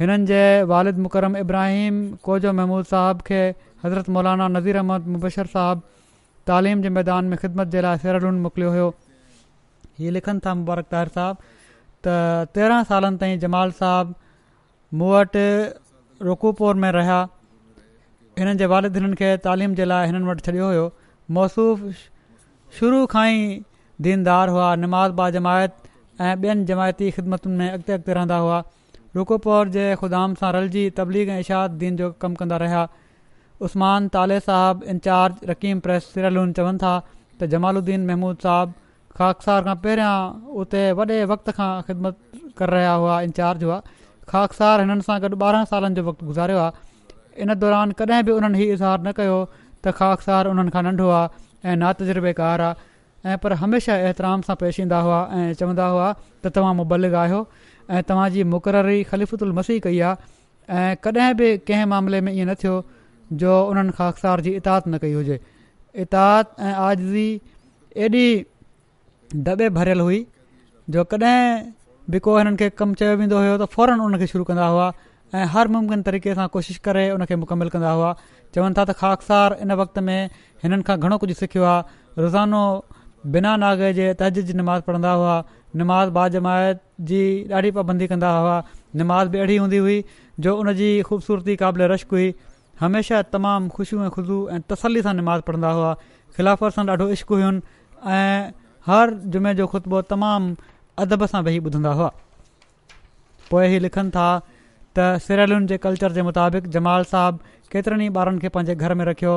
[0.00, 0.40] हिननि जे
[0.72, 3.42] वालिद मुकरम इब्राहिम कोजो महमूद साहब खे
[3.84, 5.88] हज़रत मौलाना नज़ीर अहमद मुबशर साहिबु
[6.50, 8.88] तालीम जे मैदान में ख़िदमत जे लाइ सिरालून मोकिलियो हुयो
[10.00, 11.64] इहे लिखनि था मुबारक साहिबु
[12.08, 12.16] त
[12.56, 15.44] तेरहं सालनि ताईं जमाल साहबु मूं वटि
[16.22, 17.22] रुकुपुर में रहिया
[18.38, 20.84] हिननि जे वालदिननि खे तालीम जे लाइ हिननि वटि छॾियो हुयो
[21.36, 21.80] मौसूफ़
[22.78, 23.62] शुरू खां ई
[24.06, 25.72] दीनदार हुआ निमाज़ बा जमायत
[26.20, 28.60] ऐं ॿियनि जमायती ख़िदमतुनि में अॻिते अॻिते रहंदा हुआ
[29.16, 32.84] रुकोपुर जे ख़ुदा सां रलिजी तबलीग ऐं इशाद दीन जो कमु कंदा रहिया
[33.68, 36.94] उस्मान ताले साहबु इंचार्ज रकीम प्रेस सिरलून चवनि था
[37.42, 38.74] त जमालुद्दीन महमूद साहब
[39.18, 40.14] ख़ाकसार खां पहिरियां
[40.62, 42.18] उते वॾे वक़्त खां ख़िदमत
[42.62, 43.82] करे रहिया हुआ इंचार्ज हुआ
[44.32, 48.58] खाखसार हिननि सां गॾु ॿारहं सालनि जो वक़्तु गुज़ारियो आहे इन दौरान कॾहिं बि उन्हनि
[48.60, 49.38] हीउ इज़हार न कयो
[49.84, 51.28] त खाखसार उन्हनि खां नंढो आहे
[51.68, 56.54] ऐं नातजुर्बेकारु आहे ऐं पर हमेशह एतिराम सां पेश ईंदा हुआ ऐं चवंदा हुआ त
[56.56, 57.40] तव्हां मुबलग आहियो
[57.90, 60.32] ऐं तव्हांजी मुक़ररी ख़लिफु उल मसीह कई आहे
[60.80, 62.76] ऐं कॾहिं बि कंहिं मामले में ईअं न थियो
[63.44, 65.40] जो उन्हनि खाखसार जी इतात न कई हुजे
[66.06, 67.28] इतात ऐं आज़ी
[68.08, 68.28] एॾी
[69.48, 70.20] दॿे भरियलु हुई
[70.94, 71.40] जो कॾहिं
[72.10, 74.86] बिको को हिननि खे कमु चयो वेंदो हुयो त फ़ौरन उनखे शुरू कंदा हुआ
[75.34, 78.10] ऐं हर मुमकिन तरीक़े सां कोशिश करे उनखे मुकमल कंदा हुआ
[78.54, 80.28] चवनि था त ख़ासार इन वक़्त में
[80.64, 82.60] हिननि खां घणो कुझु सिखियो आहे रोज़ानो
[83.36, 85.34] बिना नागे जे तहज जी नमाज़ पढ़ंदा हुआ
[85.82, 86.78] नमाज़ बाद जमायत
[87.12, 87.22] जी
[87.60, 88.58] ॾाढी पाबंदी कंदा हुआ
[89.02, 89.96] नमाज़ बि अहिड़ी हूंदी हुई
[90.46, 92.28] जो उनजी ख़ूबसूरती क़ाबिल रश्क हुई
[92.80, 95.90] हमेशह तमामु ख़ुशियूं ऐं ख़ुशू ऐं तसली सां नमाज़ पढ़ंदा हुआ
[96.36, 97.54] ख़िलाफ़त सां ॾाढो इश्क हुयूं
[98.20, 98.38] ऐं
[98.92, 100.54] हर जुमे जो ख़ुतबो तमामु
[101.02, 102.10] अदब सां वेही ॿुधंदा हुआ
[103.50, 104.26] पोइ ई लिखनि था
[104.96, 107.38] त सिरेलुनि जे कल्चर जे मुताबिक़ जमाल साहबु
[107.74, 109.32] केतिरनि ई ॿारनि खे पंहिंजे घर में रखियो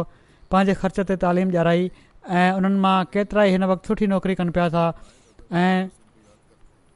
[0.53, 1.89] पंहिंजे ख़र्च ते तालीम ॼाराई
[2.29, 4.85] ऐं उन्हनि मां केतिरा ई हिन वक़्तु सुठी नौकरी कनि पिया था
[5.63, 5.87] ऐं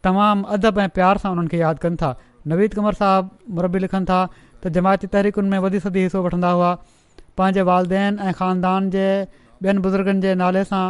[0.08, 2.14] तमामु अदब ऐं प्यार सां उन्हनि खे यादि कनि था
[2.54, 6.72] नवीद कंवर साहिबु मुरबी लिखनि था त जमायती तहरीकुनि में वधी सदी हिसो वठंदा हुआ
[7.42, 10.84] पंहिंजे वालदेन ऐं ख़ानदान जे ॿियनि बुज़ुर्गनि जे नाले सां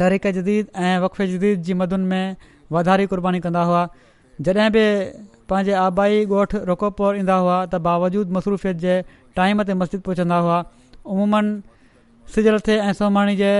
[0.00, 2.36] तहरीक जदीद ऐं वक़फ़े जदीद जी मदुनि में
[2.74, 3.80] वाधारी क़ुर्बानी कंदा हुआ
[4.46, 4.84] जॾहिं बि
[5.52, 8.94] पंहिंजे आबाई ॻोठु रोकोपोर पवंदा हुआ त बावजूद मसरूफ़ियत जे
[9.40, 10.58] टाइम ते मस्जिद पहुचंदा हुआ
[11.14, 13.50] उमूमनि सिजल थे ऐं सोमाणी जे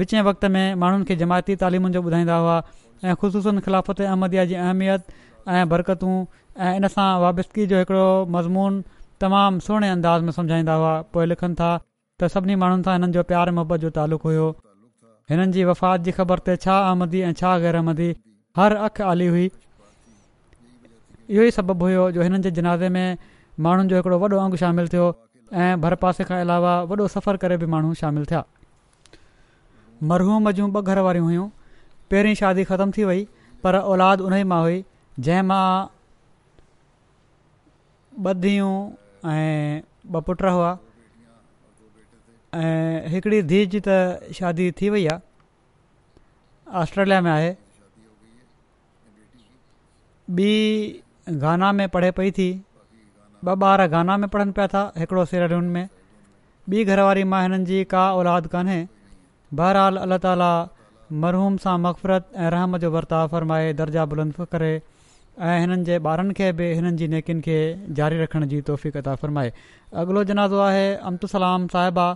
[0.00, 2.56] विचें वक़्ति में माण्हुनि खे जमायती तालीमुनि जो ॿुधाईंदा हुआ
[3.04, 5.16] ऐं ख़ुशूसनि खिलाफ़त अहमदिया जी अहमियत
[5.58, 6.16] ऐं बरकतूं
[6.64, 8.82] ऐं इन सां वाबस्तगी जो हिकिड़ो मज़मून
[9.26, 11.72] तमामु सुहिणे अंदाज़ में सम्झाईंदा हुआ पोइ लिखनि था
[12.20, 14.50] त सभिनी माण्हुनि सां हिननि जो प्यारु मोहबत जो तालुक़ु हुओ
[15.30, 18.08] हिननि जी वफ़ात जी ख़बर ते छा आमदी ऐं छा ग़ैर आमदी
[18.56, 23.18] हर अख आली हुई इहो ई सबबु हुयो जो हिननि जे जिनाज़े में
[23.66, 25.06] माण्हुनि जो हिकिड़ो वॾो अंगु शामिलु थियो
[25.60, 28.44] ऐं भर पासे खां अलावा वॾो सफ़र करे बि माण्हू शामिलु थिया
[30.12, 31.48] मरहूम जूं ॿ घर वारियूं हुयूं
[32.12, 33.26] पहिरीं शादी ख़तम थी वई
[33.64, 34.82] पर औलाद उन ई मां हुई
[35.28, 35.66] जंहिं मां
[40.14, 40.72] ॿ पुट हुआ
[42.54, 47.52] ऐं हिकिड़ी धीउ जी त शादी थी वई आहे ऑस्ट्रेलिया में आहे
[50.38, 51.02] ॿी
[51.44, 52.50] गाना में पढ़े पई थी
[53.46, 55.88] ॿ ॿार गाना में पढ़नि पिया था हिकिड़ो सिरडुनि में
[56.70, 58.78] ॿी घरवारी मां हिननि जी का औलाद कान्हे
[59.60, 60.50] बहरहाल अलाह ताला
[61.24, 66.34] मरहूम सां मक़फ़रत ऐं रहम जो वर्ताव फ़रमाए दर्जा बुलंद करे ऐं हिननि जे ॿारनि
[66.40, 67.58] खे बि हिननि जी नेकिन खे
[68.00, 69.52] जारी रखण जी तौफ़ता फ़र्माए
[70.04, 72.08] अॻिलो जनाज़ो आहे अमतु सलाम साहिबा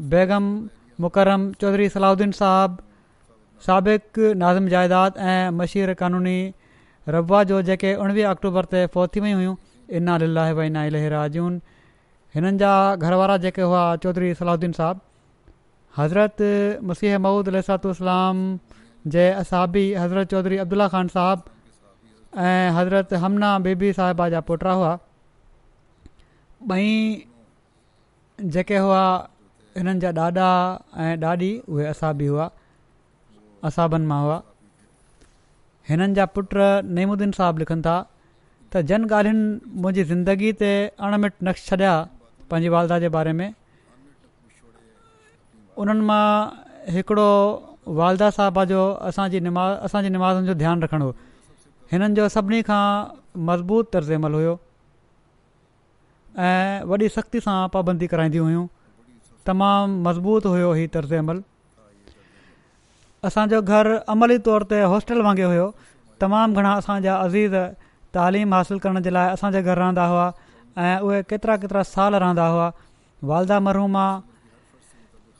[0.00, 0.42] बेगम
[1.00, 2.82] मुकरम चौधरी सलाउद्दीन साहिबु
[3.64, 6.38] साबिक़ु नाज़िम जाइदाद ऐं मशीर कानूनी
[7.08, 9.54] रबा जो जेके उणिवीह अक्टूबर ते फोत थी वियूं हुयूं
[9.98, 10.22] इनाल
[10.58, 11.60] विना इलहराजून
[12.34, 15.00] हिननि जा घर वारा जेके हुआ चौधरी सलाहुद्दीन साहिबु
[15.96, 18.36] हज़रत मुसीह महूद लातलाम
[19.16, 24.98] जे असाबी हज़रत चौधरी अब्दुला ख़ान साहिबु ऐं हज़रत हमना बीबी साहिबा जा पुटा हुआ
[26.70, 26.86] ॿई
[28.56, 29.00] जेके हुआ
[29.76, 30.50] हिननि जा ॾाॾा
[31.02, 32.48] ऐं ॾाॾी उहे असाबी हुआ
[33.68, 34.38] असाबनि मां हुआ
[35.88, 36.50] हिननि जा पुट
[36.96, 37.96] नईमुद्दीन साहबु लिखनि था
[38.72, 39.44] त जन ॻाल्हियुनि
[39.82, 40.70] मुंहिंजी ज़िंदगी ते
[41.06, 41.94] अणमिट नक्श छॾिया
[42.50, 43.48] पंहिंजी वालदा जे बारे में
[45.82, 46.24] उन्हनि मां
[46.96, 47.28] हिकिड़ो
[48.00, 51.08] वालदा साहबा जो असांजी निमा असांजी निमाज़नि जो ध्यानु रखिणो
[51.92, 52.82] हिननि जो सभिनी खां
[53.48, 54.54] मज़बूत तर्ज़ु अमल हुयो
[56.46, 58.64] ऐं वॾी सख़्ती सां पाबंदी कराईंदियूं हुयूं
[59.46, 61.38] तमामु मज़बूत हुयो हीउ अमल
[63.26, 65.66] असांजो घर अमली तौर ते हॉस्टल वांगुरु हुयो
[66.20, 67.54] तमामु घणा असांजा अज़ीज़
[68.14, 70.26] तालीम हासिल करण जे लाइ असांजे घर रहंदा हुआ
[70.86, 72.70] ऐं उहे केतिरा केतिरा साल रहंदा हुआ
[73.30, 73.96] वालदा मरहूम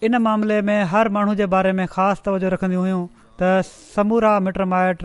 [0.06, 3.02] इन मामले में हर माण्हू जे बारे में ख़ासि तवजो रखंदियूं हुयूं
[3.40, 3.50] त
[3.96, 5.04] समूरा मिट माइट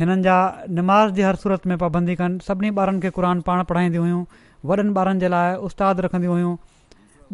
[0.00, 0.36] हिननि जा
[0.78, 4.22] निमाज़ जी हर सूरत में पाबंदी कनि सभिनी ॿारनि खे क़ुर पाण पढ़ाईंदी हुयूं
[4.70, 6.54] वॾनि ॿारनि जे लाइ उस्तादु रखंदियूं हुयूं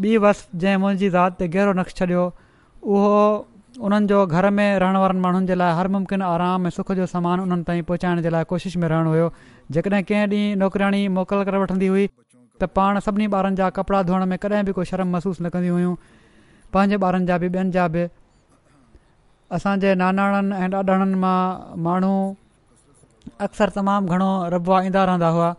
[0.01, 2.21] ॿी वस जंहिं मुंहिंजी ज़ात ते गहिरो नक्श छॾियो
[2.83, 3.17] उहो
[3.89, 7.07] उन्हनि जो घर में रहण वारनि माण्हुनि जे लाइ हर मुमकिन आराम ऐं सुख जो
[7.13, 9.27] सामान उन्हनि ताईं पहुचाइण जे लाइ कोशिशि में रहणो हुयो
[9.77, 12.07] जेकॾहिं कंहिं ॾींहुं नौकरियाणी मोकल करे वठंदी हुई
[12.61, 15.69] त पाण सभिनी ॿारनि जा कपिड़ा धोअण में कॾहिं बि कोई शर्म महसूसु न कंदी
[15.77, 15.95] हुयूं
[16.73, 18.07] पंहिंजे ॿारनि जा बि ॿियनि जा बि
[19.61, 21.43] असांजे नानाणनि ऐं ॾाॾाणनि मां
[21.87, 22.15] माण्हू
[23.47, 25.51] अक्सर तमामु घणो रबा ईंदा रहंदा हुआ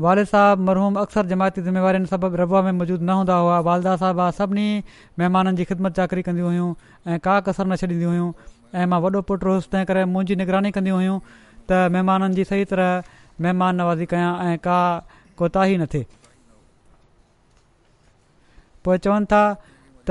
[0.00, 0.28] والد
[0.66, 4.82] मरहूम अक्सर जमायती ज़िमेवारियुनि सभु سبب में मौजूदु न हूंदा हुआ वालदा साहबु صاحب सभिनी
[5.18, 6.74] महिमाननि जी ख़िदमत चाकरी कंदियूं हुयूं
[7.08, 8.32] ऐं का कसरु न छॾींदी हुयूं
[8.74, 11.18] ऐं मां वॾो पुटु हुउसि तंहिं करे निगरानी कंदी हुयूं
[11.70, 13.02] त महिमाननि जी सही तरह
[13.40, 14.80] महिमान नवाज़ी कयां ऐं का
[15.38, 16.06] कोताही न थिए
[18.84, 19.44] पोइ था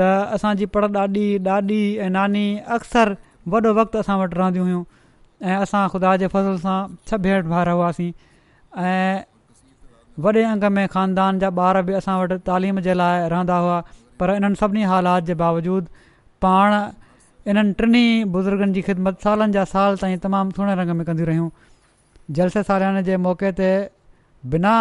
[0.00, 2.46] असांजी पर ॾाॾी ॾाॾी नानी
[2.78, 3.16] अक्सर
[3.48, 4.82] वॾो वक़्तु असां वटि रहंदियूं हुयूं
[5.50, 6.82] ऐं असां ख़ुदा जे फ़ज़ुल सां
[7.54, 9.24] भार
[10.22, 13.78] वॾे अंग में ख़ानदान जा ॿार बि असां वटि तालीम जे लाइ रहंदा हुआ
[14.20, 15.88] पर इन्हनि सभिनी हालात जे बावजूद
[16.42, 16.72] पाण
[17.50, 18.04] इन्हनि टिनी
[18.36, 21.48] बुज़ुर्गनि जी ख़िदमत सालनि जा साल ताईं तमामु सुहिणे रंग में कंदियूं रहियूं
[22.38, 23.72] जलसे सालियाने जे मौके ते
[24.54, 24.74] बिना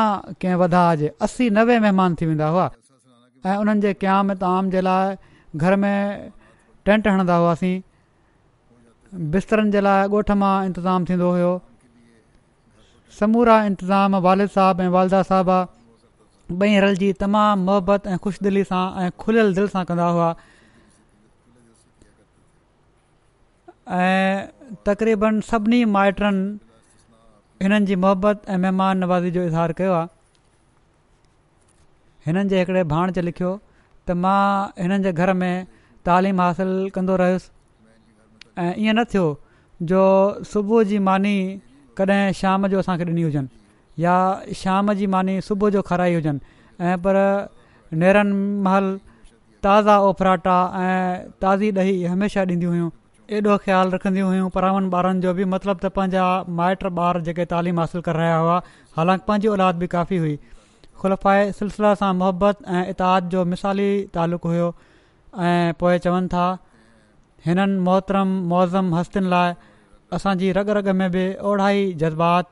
[0.43, 2.69] कंहिं वधा जे असी नवे महिमान थी वेंदा हुआ
[3.45, 5.17] ऐं उन्हनि जे क़्याम ताम जे लाइ
[5.65, 5.93] घर में
[6.89, 7.75] टेंट हणंदा हुआसीं
[9.33, 11.51] बिस्तरनि जे लाइ ॻोठ मां इंतज़ामु थींदो हुयो
[13.19, 15.57] समूरा इंतिज़ाम वालिद साहबु ऐं वालदा साहबा
[16.65, 20.29] ॿई रल जी तमामु मोहबत ऐं ख़ुशि दिली सां ऐं खुलियल दिलि सां कंदा हुआ
[24.05, 26.41] ऐं तक़रीबनि सभिनी माइटनि
[27.63, 30.07] हिननि जी मोहबत ऐं महिमान नवाज़ी जो इज़हार कयो आहे
[32.27, 33.51] हिननि जे हिकिड़े भाण लिखियो
[34.07, 34.39] त मां
[34.83, 35.67] हिननि जे घर में
[36.09, 39.27] तालीम हासिलु कंदो रहियुसि ऐं ईअं न थियो
[39.93, 40.03] जो
[40.53, 41.35] सुबुह जी मानी
[41.97, 44.15] कॾहिं शाम जो असांखे ॾिनी हुजनि या
[44.55, 47.15] शाम जी मानी सुबुह जो खाराई हुजनि ऐं पर
[48.03, 48.33] नेरनि
[48.65, 48.95] महल
[49.63, 52.89] ताज़ा ओफराटा ऐं ताज़ी ॾही हमेशह ॾींदी हुयूं
[53.37, 56.23] एॾो ख़्यालु रखंदियूं हुयूं परावनि ॿारनि जो बि मतिलबु त पंहिंजा
[56.61, 58.57] माइट ॿार जेके तालीम हासिलु करे रहिया हुआ
[58.97, 60.35] हालांकि पंहिंजी औलाद बि काफ़ी हुई
[61.03, 63.87] खुलफ़ा सिलसिले सां मुहबत ऐं इताद जो मिसाली
[64.17, 64.67] तालुक़ु हुयो
[65.49, 66.45] ऐं पोइ चवनि था
[67.47, 69.53] हिननि मोहतरम मौज़म हस्तियुनि लाइ
[70.15, 72.45] असांजी रगु रग में बि ओढ़ाई जज़्बात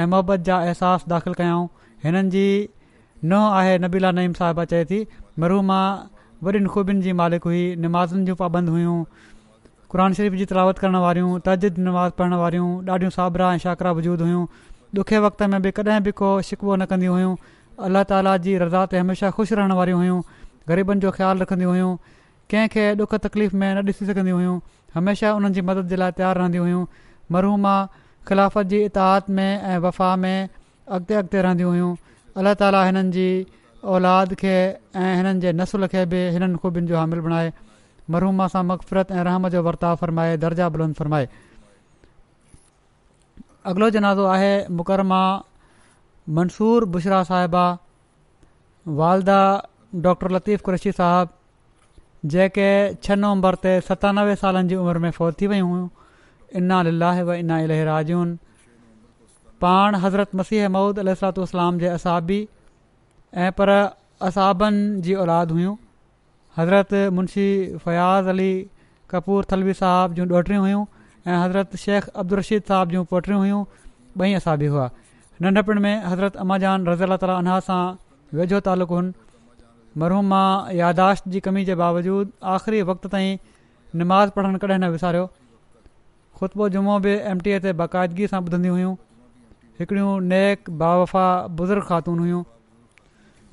[0.00, 1.64] ऐं मोहबत जा अहसास दाख़िल कयऊं
[2.04, 2.44] हिननि जी
[3.28, 5.00] नुंहुं आहे नबीला नईम साहिबा चए थी
[5.44, 5.86] मरू मां
[6.48, 8.94] वॾियुनि ख़ूबियुनि जी मालिक हुई निमाज़नि जूं पाबंद हुयूं
[9.90, 14.24] क़ुर शरीफ़ जी तलावत करण वारियूं तजिद नमाज़ पढ़ण वारियूं ॾाढियूं साबरा ऐं शाकरा वजूदु
[14.28, 14.44] हुयूं
[15.02, 17.34] ॾुखे वक़्त में बि कॾहिं बि को शिकवो न कंदियूं हुयूं
[17.88, 20.20] अलाह ताला जी रज़ा ते हमेशह ख़ुशि रहण वारियूं हुयूं
[20.70, 21.92] ग़रीबनि जो ख़्यालु रखंदियूं हुयूं
[22.54, 24.56] कंहिंखे ॾुख तकलीफ़ में न ॾिसी सघंदियूं हुयूं
[24.94, 26.84] हमेशा हुननि जी मदद जे लाइ तयारु रहंदियूं हुयूं
[27.34, 27.74] मरहूमा
[28.28, 30.36] ख़िलाफ़त जी इताद में ऐं वफ़ा में
[30.96, 31.90] अॻिते अॻिते रहंदियूं हुयूं
[32.40, 33.26] अलाह ताली हिननि जी
[33.94, 37.52] औलाद खे ऐं हिननि जे नसुल खे बि हिननि ख़ूबियुनि जो हामिल बणाए
[38.14, 41.28] मरहूमा सां मक़फ़रत ऐं रहम जो वर्ताव फ़रमाए दर्जा बुलंद फ़रमाए
[43.70, 45.22] अॻिलो जनाज़ो आहे मुकरमा
[46.40, 47.64] मंसूर बुशरा साहिबा
[49.02, 49.40] वालदा
[50.08, 51.38] डॉक्टर लतीफ़ कुरशी साहबु
[52.32, 52.68] जेके
[53.02, 55.88] छह नवंबर ते सतानवे सालनि जी उमिरि में फौत थी वियूं हुयूं
[56.60, 57.58] इना लाहे इना
[57.88, 58.36] राजून
[59.60, 62.40] पाण हज़रत मसीह महमद अलसलाम जे असाबी
[63.44, 63.70] ऐं पर
[64.28, 65.74] असाबनि जी औलाद हुयूं
[66.58, 67.48] हज़रत मुंशी
[67.84, 68.52] फ़याज़ अली
[69.10, 70.84] कपूर थलवी साहब जूं ॾोटरियूं हुयूं
[71.26, 73.64] ऐं हज़रत शेख अब्दुल रशीद साहब जूं पोठियूं हुयूं
[74.20, 74.88] ॿई असाबी हुआ
[75.42, 77.82] नंढपिण में हज़रत अम्माजान रज़ा तालीना सां
[78.36, 79.08] वेझो तालुक़ु हुओ
[79.98, 83.38] मरहू मां यादाश्त जी कमी जे बावजूद आख़िरी वक़्त ताईं
[84.00, 85.26] निमाज़ पढ़णु कॾहिं न विसारियो
[86.40, 88.92] ख़ुतबो जुमो बि एम टी ए ते बाक़ाइदगी सां ॿुधंदी हुयूं
[89.80, 91.24] हिकिड़ियूं नेक बावफ़ा
[91.60, 92.42] बुज़ुर्ग ख़ातून हुयूं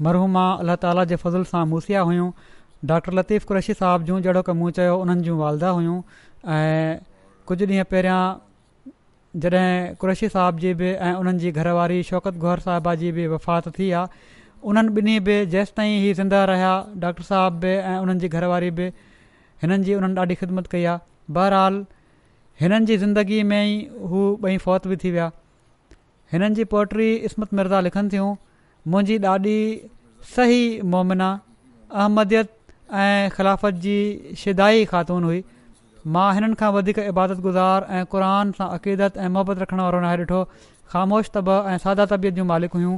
[0.08, 2.30] मरहू मां अल्ला ताला जे फज़ुल सां मूसिया हुयूं
[2.92, 7.04] डॉक्टर लतीफ़ कुर्शी साहिब जूं जहिड़ो की मूं चयो उन्हनि जूं वालदा हुयूं ऐं
[7.52, 8.94] कुझु ॾींहं पहिरियां
[9.48, 13.68] जॾहिं कुरेशी साहिब जी बि ऐं उन्हनि जी घरवारी शौकत गुहर साहिबा जी बि वफ़ात
[13.80, 14.36] थी आहे
[14.66, 16.72] उन्हनि ॿिनी बि जेसिताईं ही ज़िंदा रहिया
[17.04, 18.88] डॉक्टर साहबु बि ऐं उन्हनि जी घरवारी बि
[19.62, 21.84] हिननि जी उन्हनि ॾाढी ख़िदमत कई आहे बहरहालु
[22.62, 23.76] हिननि जी ज़िंदगीअ में ई
[24.14, 25.30] हू ॿई फ़ौत बि थी विया
[26.34, 28.36] हिननि जी पोट्री इस्मत मिर्ज़ा लिखनि थियूं
[28.94, 29.58] मुंहिंजी ॾाढी
[30.36, 30.64] सही
[30.96, 31.30] मोमिना
[31.94, 32.50] अहमदियत
[33.04, 33.98] ऐं ख़िलाफ़त जी
[34.44, 35.44] शिदाई ख़ातून हुई
[36.16, 38.24] मां हिननि खां वधीक इबादत गुज़ार ऐं क़ुर
[38.58, 40.44] सां अक़ीदत ऐं मुहबत रखण वारो न ॾिठो
[40.92, 42.98] ख़ामोश तब ऐं सादा तबियत जूं मालिक हुयूं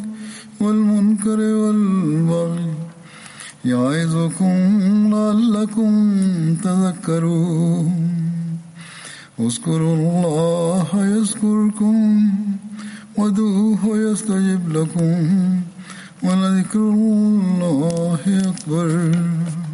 [0.61, 2.73] والمنكر والبغي
[3.65, 4.57] يعظكم
[5.13, 5.91] لعلكم
[6.55, 8.09] تذكرون
[9.39, 11.95] اذكروا الله يذكركم
[13.17, 15.17] ودوه يستجب لكم
[16.23, 19.70] ولذكر الله أكبر